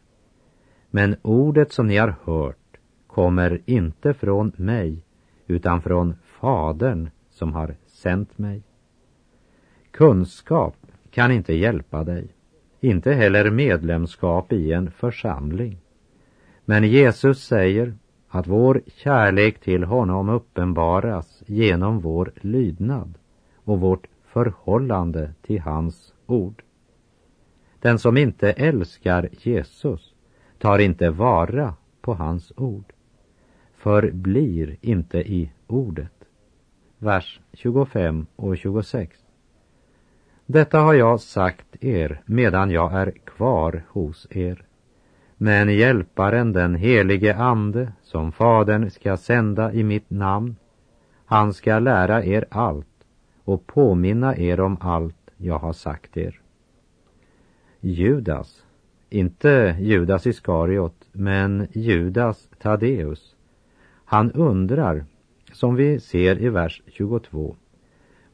Men 0.90 1.16
ordet 1.22 1.72
som 1.72 1.87
ni 1.87 1.96
har 1.96 2.14
hört 2.24 2.76
kommer 3.06 3.61
inte 3.66 4.14
från 4.14 4.52
mig 4.56 5.04
utan 5.46 5.82
från 5.82 6.14
Fadern 6.24 7.11
som 7.30 7.52
har 7.52 7.74
sänt 7.87 8.38
mig. 8.38 8.62
Kunskap 9.90 10.76
kan 11.11 11.32
inte 11.32 11.54
hjälpa 11.54 12.04
dig 12.04 12.36
inte 12.87 13.12
heller 13.12 13.51
medlemskap 13.51 14.53
i 14.53 14.72
en 14.72 14.90
församling. 14.90 15.79
Men 16.64 16.85
Jesus 16.85 17.44
säger 17.44 17.94
att 18.29 18.46
vår 18.46 18.83
kärlek 18.87 19.61
till 19.61 19.85
honom 19.85 20.29
uppenbaras 20.29 21.42
genom 21.46 22.01
vår 22.01 22.33
lydnad 22.40 23.18
och 23.55 23.81
vårt 23.81 24.07
förhållande 24.25 25.33
till 25.42 25.61
hans 25.61 26.14
ord. 26.27 26.62
Den 27.81 27.99
som 27.99 28.16
inte 28.16 28.53
älskar 28.53 29.29
Jesus 29.33 30.14
tar 30.59 30.79
inte 30.79 31.11
vara 31.11 31.75
på 32.01 32.14
hans 32.14 32.53
ord, 32.57 32.92
förblir 33.75 34.77
inte 34.81 35.18
i 35.18 35.53
ordet. 35.66 36.25
Vers 36.99 37.40
25 37.53 38.27
och 38.37 38.59
26. 38.59 39.25
Detta 40.46 40.78
har 40.78 40.94
jag 40.94 41.20
sagt 41.20 41.85
er 41.85 42.22
medan 42.26 42.70
jag 42.70 42.92
är 42.92 43.11
kvar 43.11 43.85
hos 43.88 44.26
er. 44.30 44.64
Men 45.37 45.74
hjälparen, 45.74 46.52
den 46.52 46.74
helige 46.74 47.37
Ande, 47.37 47.92
som 48.02 48.32
Fadern 48.32 48.90
ska 48.90 49.16
sända 49.16 49.72
i 49.72 49.85
mitt 49.85 50.11
namn, 50.11 50.56
han 51.24 51.52
ska 51.52 51.78
lära 51.78 52.24
er 52.24 52.44
allt 52.50 52.87
och 53.44 53.66
påminna 53.66 54.37
er 54.37 54.61
om 54.61 54.76
allt 54.80 55.30
jag 55.37 55.59
har 55.59 55.72
sagt 55.72 56.16
er. 56.16 56.40
Judas, 57.80 58.64
inte 59.11 59.76
Judas 59.80 60.26
Iskariot, 60.26 61.09
men 61.12 61.66
Judas 61.72 62.48
Taddeus, 62.62 63.37
han 64.04 64.32
undrar, 64.32 65.04
som 65.52 65.74
vi 65.74 66.00
ser 66.00 66.42
i 66.42 66.48
vers 66.48 66.82
22, 66.87 67.56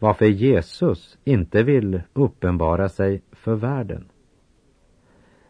varför 0.02 0.26
Jesus 0.26 1.18
inte 1.24 1.62
vill 1.62 2.02
uppenbara 2.12 2.88
sig 2.88 3.22
för 3.32 3.54
världen. 3.54 4.04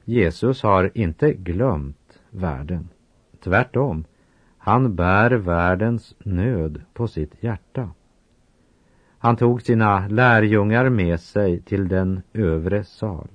Jesus 0.05 0.63
har 0.63 0.91
inte 0.95 1.33
glömt 1.33 2.21
världen. 2.31 2.89
Tvärtom, 3.45 4.05
han 4.59 4.97
bär 4.97 5.31
världens 5.31 6.15
nöd 6.19 6.83
på 6.93 7.09
sitt 7.09 7.43
hjärta. 7.43 7.91
Han 9.19 9.37
tog 9.37 9.63
sina 9.63 10.09
lärjungar 10.09 10.89
med 10.89 11.21
sig 11.21 11.61
till 11.61 11.89
den 11.89 12.23
övre 12.33 12.85
sal. 12.85 13.29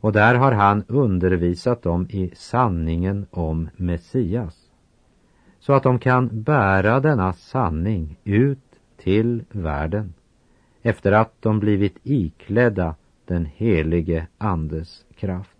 Och 0.00 0.12
där 0.12 0.34
har 0.34 0.52
han 0.52 0.84
undervisat 0.88 1.82
dem 1.82 2.06
i 2.10 2.30
sanningen 2.34 3.26
om 3.30 3.68
Messias. 3.76 4.70
Så 5.58 5.72
att 5.72 5.82
de 5.82 5.98
kan 5.98 6.42
bära 6.42 7.00
denna 7.00 7.32
sanning 7.32 8.18
ut 8.24 8.67
till 8.98 9.44
världen 9.50 10.14
efter 10.82 11.12
att 11.12 11.42
de 11.42 11.60
blivit 11.60 11.98
iklädda 12.02 12.94
den 13.24 13.44
helige 13.44 14.26
Andes 14.38 15.06
kraft. 15.14 15.58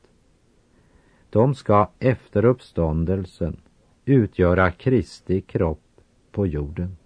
De 1.31 1.55
ska 1.55 1.91
efter 1.99 2.45
uppståndelsen 2.45 3.57
utgöra 4.05 4.71
Kristi 4.71 5.41
kropp 5.41 5.83
på 6.33 6.47
jorden. 6.47 6.97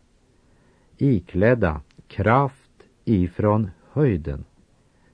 Iklädda 0.99 1.81
kraft 2.09 2.83
ifrån 3.05 3.71
höjden 3.91 4.45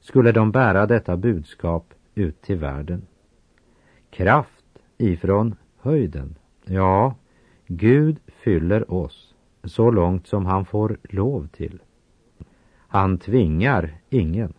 skulle 0.00 0.32
de 0.32 0.52
bära 0.52 0.86
detta 0.86 1.16
budskap 1.16 1.94
ut 2.14 2.42
till 2.42 2.56
världen. 2.56 3.06
Kraft 4.10 4.64
ifrån 4.98 5.54
höjden. 5.80 6.34
Ja, 6.64 7.14
Gud 7.66 8.20
fyller 8.26 8.92
oss 8.92 9.27
så 9.68 9.90
långt 9.90 10.26
som 10.26 10.46
han 10.46 10.64
får 10.64 10.96
lov 11.02 11.48
till. 11.52 11.82
Han 12.88 13.18
tvingar 13.18 13.94
ingen. 14.08 14.52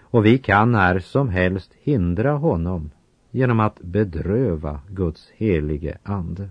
Och 0.00 0.26
vi 0.26 0.38
kan 0.38 0.72
när 0.72 0.98
som 0.98 1.28
helst 1.28 1.74
hindra 1.82 2.32
honom 2.32 2.90
genom 3.30 3.60
att 3.60 3.80
bedröva 3.80 4.80
Guds 4.88 5.30
helige 5.36 5.98
ande. 6.02 6.48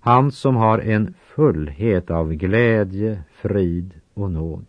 Han 0.00 0.32
som 0.32 0.56
har 0.56 0.78
en 0.78 1.14
fullhet 1.20 2.10
av 2.10 2.32
glädje, 2.32 3.22
frid 3.32 4.00
och 4.14 4.30
nåd. 4.30 4.64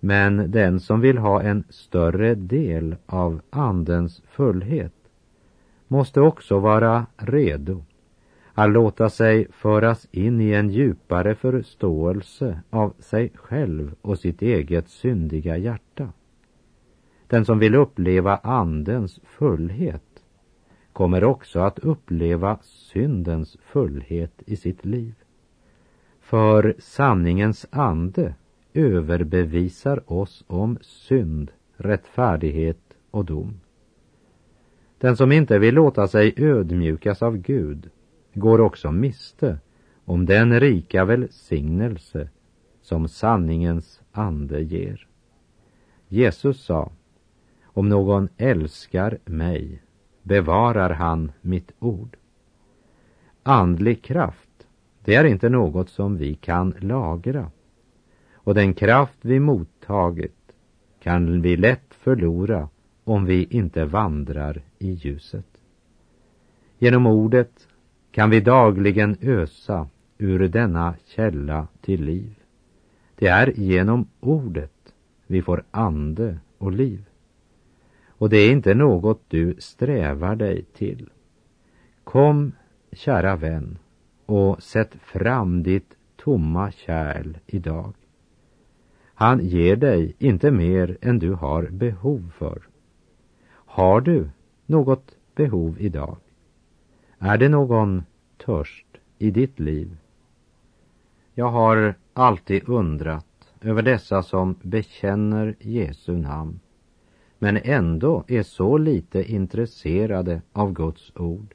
Men 0.00 0.50
den 0.50 0.80
som 0.80 1.00
vill 1.00 1.18
ha 1.18 1.42
en 1.42 1.64
större 1.68 2.34
del 2.34 2.96
av 3.06 3.40
Andens 3.50 4.22
fullhet 4.30 4.94
måste 5.88 6.20
också 6.20 6.58
vara 6.58 7.06
redo 7.16 7.84
att 8.54 8.70
låta 8.70 9.10
sig 9.10 9.46
föras 9.52 10.08
in 10.10 10.40
i 10.40 10.52
en 10.52 10.70
djupare 10.70 11.34
förståelse 11.34 12.60
av 12.70 12.94
sig 12.98 13.32
själv 13.34 13.94
och 14.02 14.18
sitt 14.18 14.42
eget 14.42 14.88
syndiga 14.88 15.56
hjärta. 15.56 16.12
Den 17.26 17.44
som 17.44 17.58
vill 17.58 17.74
uppleva 17.74 18.36
Andens 18.36 19.20
fullhet 19.24 20.24
kommer 20.92 21.24
också 21.24 21.60
att 21.60 21.78
uppleva 21.78 22.58
syndens 22.62 23.56
fullhet 23.62 24.42
i 24.46 24.56
sitt 24.56 24.84
liv. 24.84 25.14
För 26.20 26.74
sanningens 26.78 27.66
ande 27.70 28.34
överbevisar 28.74 30.12
oss 30.12 30.44
om 30.46 30.78
synd, 30.80 31.50
rättfärdighet 31.76 32.80
och 33.10 33.24
dom. 33.24 33.60
Den 34.98 35.16
som 35.16 35.32
inte 35.32 35.58
vill 35.58 35.74
låta 35.74 36.08
sig 36.08 36.34
ödmjukas 36.36 37.22
av 37.22 37.36
Gud 37.36 37.90
går 38.34 38.60
också 38.60 38.92
miste 38.92 39.58
om 40.04 40.26
den 40.26 40.60
rika 40.60 41.04
välsignelse 41.04 42.28
som 42.82 43.08
sanningens 43.08 44.02
ande 44.12 44.62
ger. 44.62 45.06
Jesus 46.08 46.64
sa, 46.64 46.92
om 47.64 47.88
någon 47.88 48.28
älskar 48.36 49.18
mig 49.24 49.82
bevarar 50.22 50.90
han 50.90 51.32
mitt 51.40 51.72
ord. 51.78 52.16
Andlig 53.42 54.02
kraft, 54.02 54.66
det 55.04 55.14
är 55.14 55.24
inte 55.24 55.48
något 55.48 55.90
som 55.90 56.16
vi 56.16 56.34
kan 56.34 56.74
lagra. 56.80 57.50
Och 58.34 58.54
den 58.54 58.74
kraft 58.74 59.18
vi 59.20 59.40
mottagit 59.40 60.52
kan 61.02 61.42
vi 61.42 61.56
lätt 61.56 61.94
förlora 61.94 62.68
om 63.04 63.24
vi 63.24 63.44
inte 63.44 63.84
vandrar 63.84 64.62
i 64.78 64.90
ljuset. 64.90 65.46
Genom 66.78 67.06
ordet 67.06 67.68
kan 68.10 68.30
vi 68.30 68.40
dagligen 68.40 69.16
ösa 69.20 69.88
ur 70.18 70.48
denna 70.48 70.94
källa 71.06 71.66
till 71.80 72.04
liv. 72.04 72.34
Det 73.14 73.26
är 73.26 73.52
genom 73.56 74.06
ordet 74.20 74.94
vi 75.26 75.42
får 75.42 75.64
ande 75.70 76.38
och 76.58 76.72
liv. 76.72 77.04
Och 78.08 78.30
det 78.30 78.36
är 78.36 78.52
inte 78.52 78.74
något 78.74 79.20
du 79.28 79.56
strävar 79.58 80.36
dig 80.36 80.62
till. 80.62 81.08
Kom, 82.04 82.52
kära 82.92 83.36
vän, 83.36 83.78
och 84.26 84.62
sätt 84.62 84.96
fram 85.02 85.62
ditt 85.62 85.96
tomma 86.16 86.70
kärl 86.70 87.38
idag. 87.46 87.94
Han 89.14 89.40
ger 89.46 89.76
dig 89.76 90.14
inte 90.18 90.50
mer 90.50 90.98
än 91.00 91.18
du 91.18 91.32
har 91.32 91.62
behov 91.62 92.32
för. 92.38 92.62
Har 93.52 94.00
du 94.00 94.30
något 94.66 95.16
behov 95.34 95.76
idag? 95.78 96.16
Är 97.22 97.38
det 97.38 97.48
någon 97.48 98.04
törst 98.44 98.86
i 99.18 99.30
ditt 99.30 99.60
liv? 99.60 99.96
Jag 101.34 101.50
har 101.50 101.94
alltid 102.12 102.68
undrat 102.68 103.26
över 103.60 103.82
dessa 103.82 104.22
som 104.22 104.54
bekänner 104.62 105.56
Jesu 105.58 106.16
namn 106.16 106.60
men 107.38 107.56
ändå 107.56 108.24
är 108.28 108.42
så 108.42 108.78
lite 108.78 109.32
intresserade 109.32 110.42
av 110.52 110.72
Guds 110.72 111.12
ord 111.16 111.54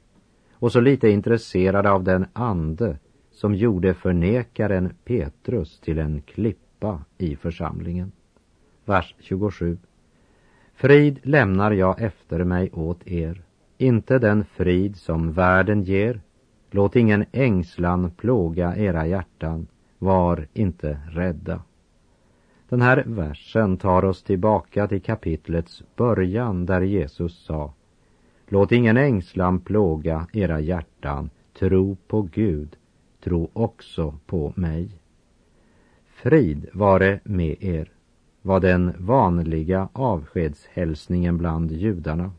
och 0.52 0.72
så 0.72 0.80
lite 0.80 1.08
intresserade 1.08 1.90
av 1.90 2.04
den 2.04 2.26
ande 2.32 2.98
som 3.30 3.54
gjorde 3.54 3.94
förnekaren 3.94 4.94
Petrus 5.04 5.80
till 5.80 5.98
en 5.98 6.20
klippa 6.20 7.04
i 7.18 7.36
församlingen. 7.36 8.12
Vers 8.84 9.14
27. 9.18 9.78
Frid 10.74 11.18
lämnar 11.22 11.70
jag 11.70 12.02
efter 12.02 12.44
mig 12.44 12.70
åt 12.72 13.06
er, 13.06 13.45
inte 13.78 14.18
den 14.18 14.44
frid 14.44 14.96
som 14.96 15.32
världen 15.32 15.82
ger. 15.82 16.20
Låt 16.70 16.96
ingen 16.96 17.24
ängslan 17.32 18.10
plåga 18.10 18.76
era 18.76 19.06
hjärtan, 19.06 19.66
var 19.98 20.46
inte 20.52 20.98
rädda. 21.10 21.62
Den 22.68 22.82
här 22.82 23.04
versen 23.06 23.76
tar 23.76 24.04
oss 24.04 24.22
tillbaka 24.22 24.88
till 24.88 25.02
kapitlets 25.02 25.82
början 25.96 26.66
där 26.66 26.80
Jesus 26.80 27.38
sa 27.44 27.72
Låt 28.48 28.72
ingen 28.72 28.96
ängslan 28.96 29.60
plåga 29.60 30.26
era 30.32 30.60
hjärtan, 30.60 31.30
tro 31.58 31.96
på 32.06 32.22
Gud, 32.22 32.76
tro 33.24 33.50
också 33.52 34.14
på 34.26 34.52
mig. 34.56 34.88
Frid 36.06 36.66
vare 36.72 37.20
med 37.24 37.56
er, 37.60 37.90
var 38.42 38.60
den 38.60 38.92
vanliga 38.98 39.88
avskedshälsningen 39.92 41.38
bland 41.38 41.72
judarna. 41.72 42.30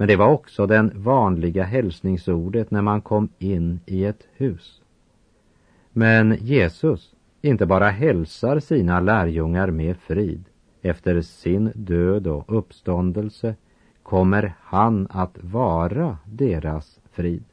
Men 0.00 0.08
det 0.08 0.16
var 0.16 0.28
också 0.28 0.66
den 0.66 0.92
vanliga 0.94 1.64
hälsningsordet 1.64 2.70
när 2.70 2.82
man 2.82 3.00
kom 3.00 3.28
in 3.38 3.80
i 3.86 4.04
ett 4.04 4.28
hus. 4.36 4.82
Men 5.92 6.36
Jesus 6.40 7.14
inte 7.42 7.66
bara 7.66 7.88
hälsar 7.90 8.60
sina 8.60 9.00
lärjungar 9.00 9.70
med 9.70 9.96
frid. 9.96 10.44
Efter 10.82 11.20
sin 11.20 11.72
död 11.74 12.26
och 12.26 12.58
uppståndelse 12.58 13.54
kommer 14.02 14.54
han 14.60 15.06
att 15.10 15.38
vara 15.40 16.18
deras 16.24 17.00
frid. 17.12 17.44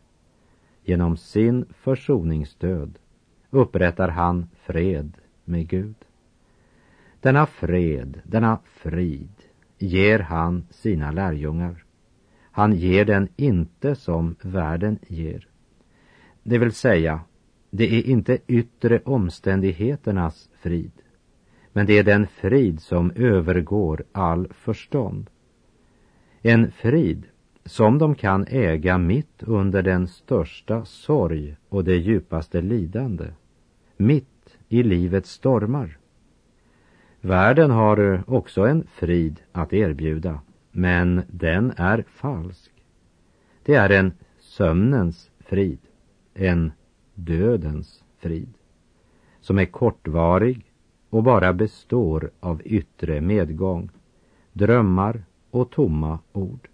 Genom 0.84 1.18
sin 1.18 1.66
försoningsdöd 1.78 3.00
upprättar 3.50 4.10
han 4.10 4.50
fred 4.56 5.18
med 5.46 5.68
Gud. 5.68 5.96
Denna 7.22 7.46
fred, 7.46 8.22
denna 8.24 8.60
frid 8.66 9.34
ger 9.78 10.20
han 10.20 10.68
sina 10.72 11.12
lärjungar. 11.12 11.87
Han 12.58 12.74
ger 12.74 13.06
den 13.06 13.28
inte 13.36 13.96
som 13.96 14.36
världen 14.42 15.00
ger. 15.08 15.48
Det 16.44 16.58
vill 16.58 16.72
säga, 16.72 17.20
det 17.70 17.96
är 17.96 18.10
inte 18.10 18.38
yttre 18.48 19.00
omständigheternas 19.06 20.50
frid, 20.62 20.92
men 21.74 21.86
det 21.86 21.98
är 21.98 22.04
den 22.04 22.28
frid 22.28 22.82
som 22.82 23.12
övergår 23.16 24.04
all 24.12 24.48
förstånd. 24.54 25.30
En 26.42 26.72
frid 26.72 27.24
som 27.66 27.98
de 27.98 28.16
kan 28.16 28.46
äga 28.50 28.98
mitt 28.98 29.44
under 29.44 29.82
den 29.82 30.08
största 30.08 30.86
sorg 30.86 31.56
och 31.70 31.84
det 31.84 31.98
djupaste 31.98 32.62
lidande, 32.62 33.26
mitt 33.98 34.58
i 34.70 34.84
livets 34.84 35.30
stormar. 35.30 35.98
Världen 37.22 37.72
har 37.72 38.24
också 38.28 38.62
en 38.62 38.88
frid 38.88 39.40
att 39.52 39.74
erbjuda, 39.74 40.40
men 40.78 41.22
den 41.28 41.74
är 41.78 42.06
falsk. 42.08 42.72
Det 43.64 43.76
är 43.76 43.90
en 43.90 44.12
sömnens 44.40 45.32
frid, 45.40 45.80
en 46.34 46.72
dödens 47.14 48.04
frid, 48.18 48.54
som 49.42 49.60
är 49.60 49.66
kortvarig 49.66 50.72
och 51.10 51.24
bara 51.24 51.54
består 51.54 52.32
av 52.40 52.62
yttre 52.66 53.22
medgång, 53.22 53.90
drömmar 54.54 55.24
och 55.52 55.72
tomma 55.72 56.20
ord. 56.34 56.68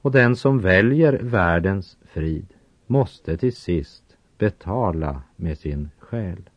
Och 0.00 0.12
den 0.12 0.36
som 0.36 0.58
väljer 0.58 1.12
världens 1.22 1.98
frid 2.02 2.46
måste 2.86 3.36
till 3.36 3.56
sist 3.56 4.16
betala 4.38 5.22
med 5.36 5.58
sin 5.58 5.90
själ. 5.98 6.50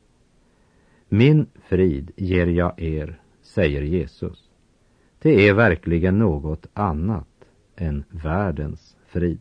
Min 1.10 1.46
frid 1.66 2.12
ger 2.16 2.48
jag 2.48 2.82
er, 2.82 3.22
säger 3.42 3.82
Jesus. 3.82 4.53
Det 5.24 5.48
är 5.48 5.54
verkligen 5.54 6.20
något 6.20 6.68
annat 6.74 7.28
än 7.76 8.04
världens 8.10 8.96
frid. 9.06 9.40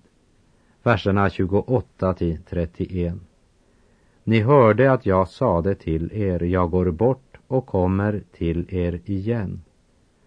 Verserna 0.82 1.30
28 1.30 2.14
till 2.14 2.38
31. 2.48 3.14
Ni 4.24 4.40
hörde 4.40 4.92
att 4.92 5.06
jag 5.06 5.28
sade 5.28 5.74
till 5.74 6.12
er, 6.12 6.42
jag 6.42 6.70
går 6.70 6.90
bort 6.90 7.38
och 7.46 7.66
kommer 7.66 8.22
till 8.32 8.74
er 8.74 9.00
igen. 9.04 9.62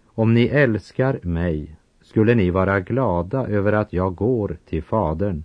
Om 0.06 0.34
ni 0.34 0.46
älskar 0.46 1.20
mig 1.22 1.76
skulle 2.00 2.34
ni 2.34 2.50
vara 2.50 2.80
glada 2.80 3.46
över 3.46 3.72
att 3.72 3.92
jag 3.92 4.14
går 4.14 4.56
till 4.64 4.82
Fadern, 4.82 5.44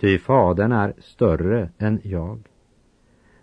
ty 0.00 0.18
Fadern 0.18 0.72
är 0.72 0.94
större 0.98 1.70
än 1.78 2.00
jag. 2.02 2.38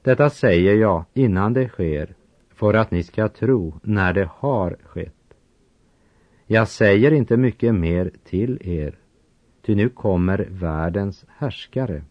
Detta 0.02 0.30
säger 0.30 0.76
jag 0.76 1.04
innan 1.14 1.54
det 1.54 1.68
sker, 1.68 2.16
för 2.56 2.74
att 2.74 2.92
ni 2.92 3.04
ska 3.04 3.28
tro 3.28 3.80
när 3.84 4.14
det 4.14 4.30
har 4.34 4.78
skett. 4.84 5.17
Jag 6.50 6.68
säger 6.68 7.12
inte 7.12 7.38
mycket 7.38 7.76
mer 7.76 8.12
till 8.24 8.60
er, 8.62 8.98
ty 9.62 9.76
nu 9.76 9.90
kommer 9.90 10.48
världens 10.50 11.26
härskare. 11.38 12.04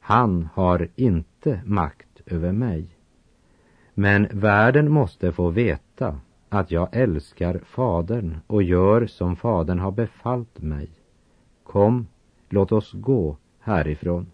Han 0.00 0.48
har 0.54 0.88
inte 0.94 1.60
makt 1.64 2.22
över 2.26 2.52
mig. 2.52 2.86
Men 3.94 4.28
världen 4.30 4.92
måste 4.92 5.32
få 5.32 5.50
veta 5.50 6.20
att 6.48 6.70
jag 6.70 6.88
älskar 6.92 7.60
Fadern 7.64 8.38
och 8.46 8.62
gör 8.62 9.06
som 9.06 9.36
Fadern 9.36 9.78
har 9.78 9.92
befallt 9.92 10.62
mig. 10.62 10.90
Kom, 11.62 12.06
låt 12.48 12.72
oss 12.72 12.92
gå 12.92 13.36
härifrån. 13.60 14.26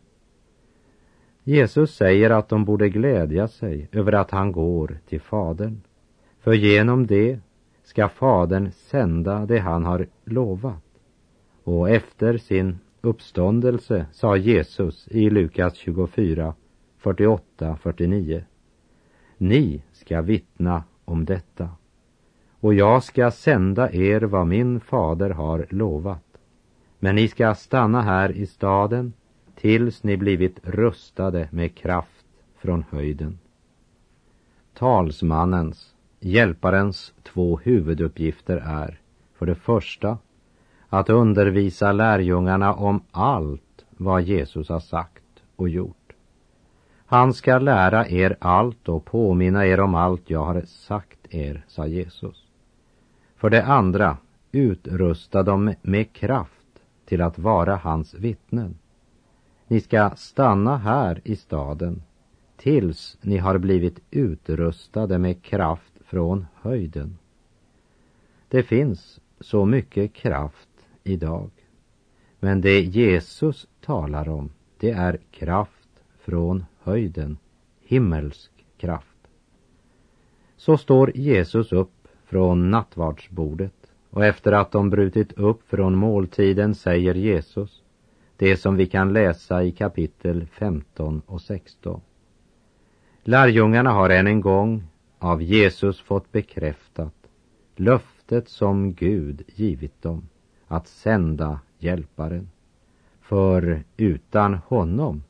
Jesus 1.45 1.95
säger 1.95 2.31
att 2.31 2.49
de 2.49 2.65
borde 2.65 2.89
glädja 2.89 3.49
sig 3.49 3.89
över 3.93 4.13
att 4.13 4.31
han 4.31 4.53
går 4.53 4.99
till 5.09 5.21
Fadern. 5.21 5.81
För 6.41 6.53
genom 6.53 7.07
det 7.07 7.39
ska 7.93 8.09
Fadern 8.09 8.73
sända 8.73 9.47
det 9.47 9.59
han 9.59 9.85
har 9.85 10.07
lovat. 10.25 10.83
Och 11.65 11.91
efter 11.91 12.39
sin 12.39 12.79
uppståndelse 13.01 14.07
sa 14.13 14.37
Jesus 14.37 15.09
i 15.09 15.31
Lukas 15.31 15.75
24, 15.75 16.55
48, 16.99 17.77
49. 17.83 18.45
Ni 19.39 19.83
ska 19.93 20.21
vittna 20.21 20.85
om 21.05 21.25
detta 21.25 21.69
och 22.61 22.75
jag 22.75 23.03
ska 23.05 23.31
sända 23.31 23.93
er 23.93 24.21
vad 24.21 24.47
min 24.47 24.81
fader 24.81 25.31
har 25.31 25.67
lovat. 25.71 26.39
Men 26.99 27.15
ni 27.15 27.29
ska 27.29 27.55
stanna 27.55 28.03
här 28.03 28.33
i 28.33 28.47
staden 28.47 29.13
tills 29.55 30.03
ni 30.03 30.17
blivit 30.17 30.61
rustade 30.63 31.49
med 31.53 31.75
kraft 31.75 32.27
från 32.57 32.85
höjden. 32.91 33.39
Talsmannens, 34.75 35.92
hjälparens 36.25 37.13
två 37.23 37.59
huvuduppgifter 37.65 38.57
är 38.57 39.01
för 39.35 39.47
det 39.47 39.55
första 39.55 40.19
att 40.89 41.11
undervisa 41.11 41.93
lärjungarna 41.93 42.75
om 42.75 43.03
allt 43.11 43.85
vad 43.91 44.23
Jesus 44.23 44.69
har 44.69 44.81
sagt 44.81 45.23
och 45.57 45.69
gjort. 45.69 46.13
Han 47.07 47.35
ska 47.35 47.59
lära 47.59 48.09
er 48.09 48.37
allt 48.41 48.89
och 48.89 49.05
påminna 49.05 49.67
er 49.67 49.81
om 49.81 49.95
allt 49.95 50.31
jag 50.31 50.45
har 50.45 50.61
sagt 50.67 51.35
er, 51.35 51.65
sa 51.69 51.87
Jesus. 51.87 52.47
För 53.37 53.51
det 53.51 53.65
andra, 53.65 54.17
utrusta 54.53 55.43
dem 55.43 55.75
med 55.83 56.13
kraft 56.13 56.83
till 57.05 57.23
att 57.23 57.39
vara 57.39 57.77
hans 57.77 58.15
vittnen. 58.15 58.79
Ni 59.67 59.81
ska 59.81 60.11
stanna 60.17 60.77
här 60.77 61.21
i 61.25 61.37
staden 61.37 62.03
tills 62.57 63.19
ni 63.21 63.39
har 63.39 63.59
blivit 63.59 64.01
utrustade 64.11 65.19
med 65.19 65.43
kraft 65.43 65.92
från 66.13 66.47
höjden. 66.55 67.19
Det 68.49 68.63
finns 68.63 69.21
så 69.41 69.65
mycket 69.65 70.13
kraft 70.13 70.69
idag. 71.03 71.51
Men 72.41 72.61
det 72.61 72.81
Jesus 72.81 73.67
talar 73.81 74.29
om, 74.29 74.51
det 74.79 74.91
är 74.91 75.19
kraft 75.31 75.89
från 76.21 76.65
höjden, 76.83 77.39
himmelsk 77.81 78.51
kraft. 78.77 79.29
Så 80.57 80.77
står 80.77 81.17
Jesus 81.17 81.73
upp 81.73 82.09
från 82.25 82.71
nattvardsbordet 82.71 83.93
och 84.11 84.25
efter 84.25 84.53
att 84.53 84.73
de 84.73 84.91
brutit 84.91 85.33
upp 85.33 85.69
från 85.69 85.97
måltiden 85.97 86.75
säger 86.75 87.15
Jesus 87.15 87.83
det 88.37 88.57
som 88.57 88.77
vi 88.77 88.87
kan 88.87 89.13
läsa 89.13 89.65
i 89.65 89.73
kapitel 89.73 90.47
15 90.47 91.23
och 91.27 91.41
16. 91.41 92.01
Lärjungarna 93.23 93.91
har 93.91 94.11
än 94.11 94.27
en 94.27 94.41
gång 94.41 94.85
av 95.23 95.43
Jesus 95.43 96.01
fått 96.01 96.33
bekräftat 96.33 97.15
löftet 97.77 98.49
som 98.49 98.93
Gud 98.93 99.43
givit 99.47 100.03
dem 100.03 100.29
att 100.67 100.89
sända 100.89 101.61
hjälparen. 101.79 102.51
För 103.21 103.83
utan 103.97 104.55
honom 104.55 105.23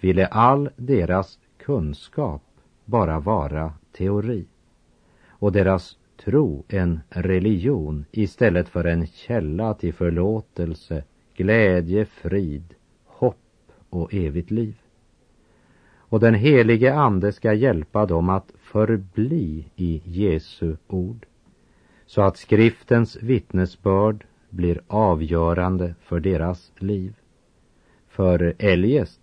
ville 0.00 0.26
all 0.26 0.70
deras 0.76 1.38
kunskap 1.58 2.42
bara 2.84 3.20
vara 3.20 3.72
teori 3.92 4.46
och 5.26 5.52
deras 5.52 5.98
tro 6.24 6.64
en 6.68 7.00
religion 7.08 8.04
istället 8.10 8.68
för 8.68 8.84
en 8.84 9.06
källa 9.06 9.74
till 9.74 9.94
förlåtelse, 9.94 11.04
glädje, 11.36 12.04
frid, 12.04 12.74
hopp 13.06 13.72
och 13.90 14.14
evigt 14.14 14.50
liv. 14.50 14.76
Och 15.96 16.20
den 16.20 16.34
helige 16.34 16.94
Ande 16.94 17.32
ska 17.32 17.52
hjälpa 17.52 18.06
dem 18.06 18.28
att 18.28 18.52
förbli 18.72 19.64
i 19.76 20.02
Jesu 20.04 20.76
ord 20.86 21.26
så 22.06 22.22
att 22.22 22.36
skriftens 22.36 23.16
vittnesbörd 23.16 24.24
blir 24.50 24.80
avgörande 24.86 25.94
för 26.00 26.20
deras 26.20 26.72
liv. 26.78 27.14
För 28.08 28.54
eljest 28.58 29.20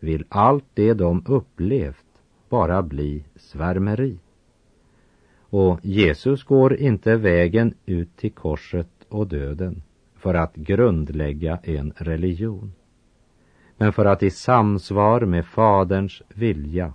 vill 0.00 0.24
allt 0.28 0.64
det 0.74 0.94
de 0.94 1.24
upplevt 1.26 2.06
bara 2.48 2.82
bli 2.82 3.24
svärmeri. 3.36 4.18
Och 5.40 5.78
Jesus 5.82 6.44
går 6.44 6.74
inte 6.74 7.16
vägen 7.16 7.74
ut 7.86 8.16
till 8.16 8.32
korset 8.32 8.90
och 9.08 9.26
döden 9.26 9.82
för 10.16 10.34
att 10.34 10.54
grundlägga 10.54 11.58
en 11.62 11.92
religion, 11.96 12.72
men 13.76 13.92
för 13.92 14.04
att 14.04 14.22
i 14.22 14.30
samsvar 14.30 15.20
med 15.20 15.46
Faderns 15.46 16.22
vilja 16.28 16.92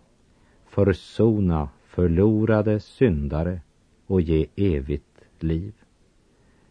försona 0.66 1.70
förlorade 1.96 2.80
syndare 2.80 3.62
och 4.08 4.22
ge 4.22 4.48
evigt 4.56 5.22
liv. 5.40 5.74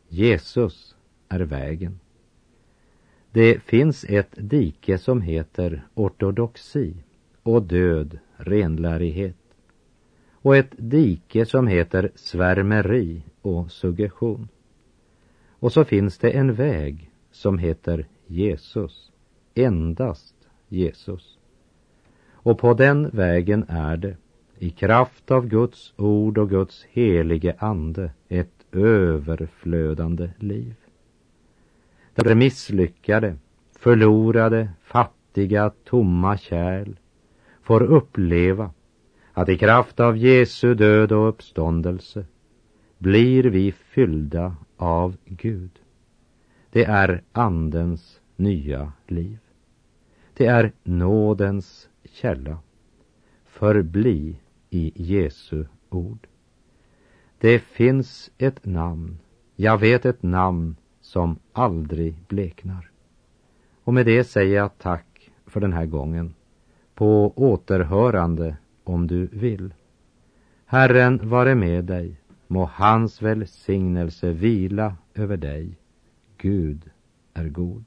Jesus 0.09 0.97
är 1.29 1.41
vägen. 1.41 2.01
Det 3.31 3.63
finns 3.63 4.05
ett 4.05 4.35
dike 4.37 4.99
som 4.99 5.21
heter 5.21 5.87
ortodoxi 5.95 6.95
och 7.43 7.63
död 7.63 8.19
renlärighet 8.37 9.37
och 10.33 10.57
ett 10.57 10.75
dike 10.77 11.47
som 11.47 11.67
heter 11.67 12.11
svärmeri 12.15 13.23
och 13.43 13.73
suggestion. 13.73 14.49
Och 15.49 15.73
så 15.73 15.85
finns 15.85 16.19
det 16.19 16.31
en 16.31 16.55
väg 16.55 17.11
som 17.31 17.59
heter 17.59 18.07
Jesus, 18.27 19.13
endast 19.55 20.35
Jesus. 20.69 21.39
Och 22.33 22.59
på 22.59 22.75
den 22.75 23.09
vägen 23.11 23.65
är 23.69 23.97
det, 23.97 24.17
i 24.59 24.71
kraft 24.71 25.31
av 25.31 25.47
Guds 25.47 25.95
ord 25.97 26.39
och 26.39 26.51
Guds 26.51 26.85
helige 26.91 27.55
ande, 27.59 28.11
ett 28.29 28.65
överflödande 28.73 30.31
liv. 30.39 30.75
Där 32.15 32.35
misslyckade, 32.35 33.37
förlorade, 33.79 34.71
fattiga, 34.83 35.71
tomma 35.85 36.39
kärl 36.39 36.97
får 37.63 37.83
uppleva 37.83 38.71
att 39.33 39.49
i 39.49 39.59
kraft 39.59 40.01
av 40.01 40.17
Jesu 40.17 40.75
död 40.75 41.13
och 41.13 41.29
uppståndelse 41.29 42.25
blir 42.99 43.45
vi 43.45 43.73
fyllda 43.73 44.57
av 44.77 45.17
Gud. 45.25 45.71
Det 46.71 46.85
är 46.85 47.23
Andens 47.33 48.21
nya 48.37 48.93
liv. 49.07 49.39
Det 50.35 50.47
är 50.47 50.73
nådens 50.83 51.89
källa. 52.05 52.59
Förbli 53.45 54.37
i 54.75 54.93
Jesu 54.95 55.65
ord. 55.91 56.27
Det 57.39 57.59
finns 57.59 58.31
ett 58.39 58.67
namn, 58.67 59.19
jag 59.57 59.79
vet 59.79 60.07
ett 60.07 60.23
namn 60.23 60.77
som 61.01 61.39
aldrig 61.53 62.15
bleknar. 62.29 62.91
Och 63.85 63.95
med 63.95 64.07
det 64.07 64.25
säger 64.25 64.57
jag 64.57 64.79
tack 64.79 65.31
för 65.47 65.61
den 65.61 65.73
här 65.73 65.87
gången. 65.87 66.35
På 66.95 67.33
återhörande 67.37 68.57
om 68.85 69.07
du 69.07 69.27
vill. 69.27 69.75
Herren 70.67 71.29
vare 71.29 71.55
med 71.55 71.85
dig. 71.85 72.21
Må 72.47 72.65
hans 72.73 73.23
välsignelse 73.23 74.33
vila 74.33 74.97
över 75.15 75.37
dig. 75.37 75.79
Gud 76.39 76.91
är 77.35 77.49
god. 77.49 77.85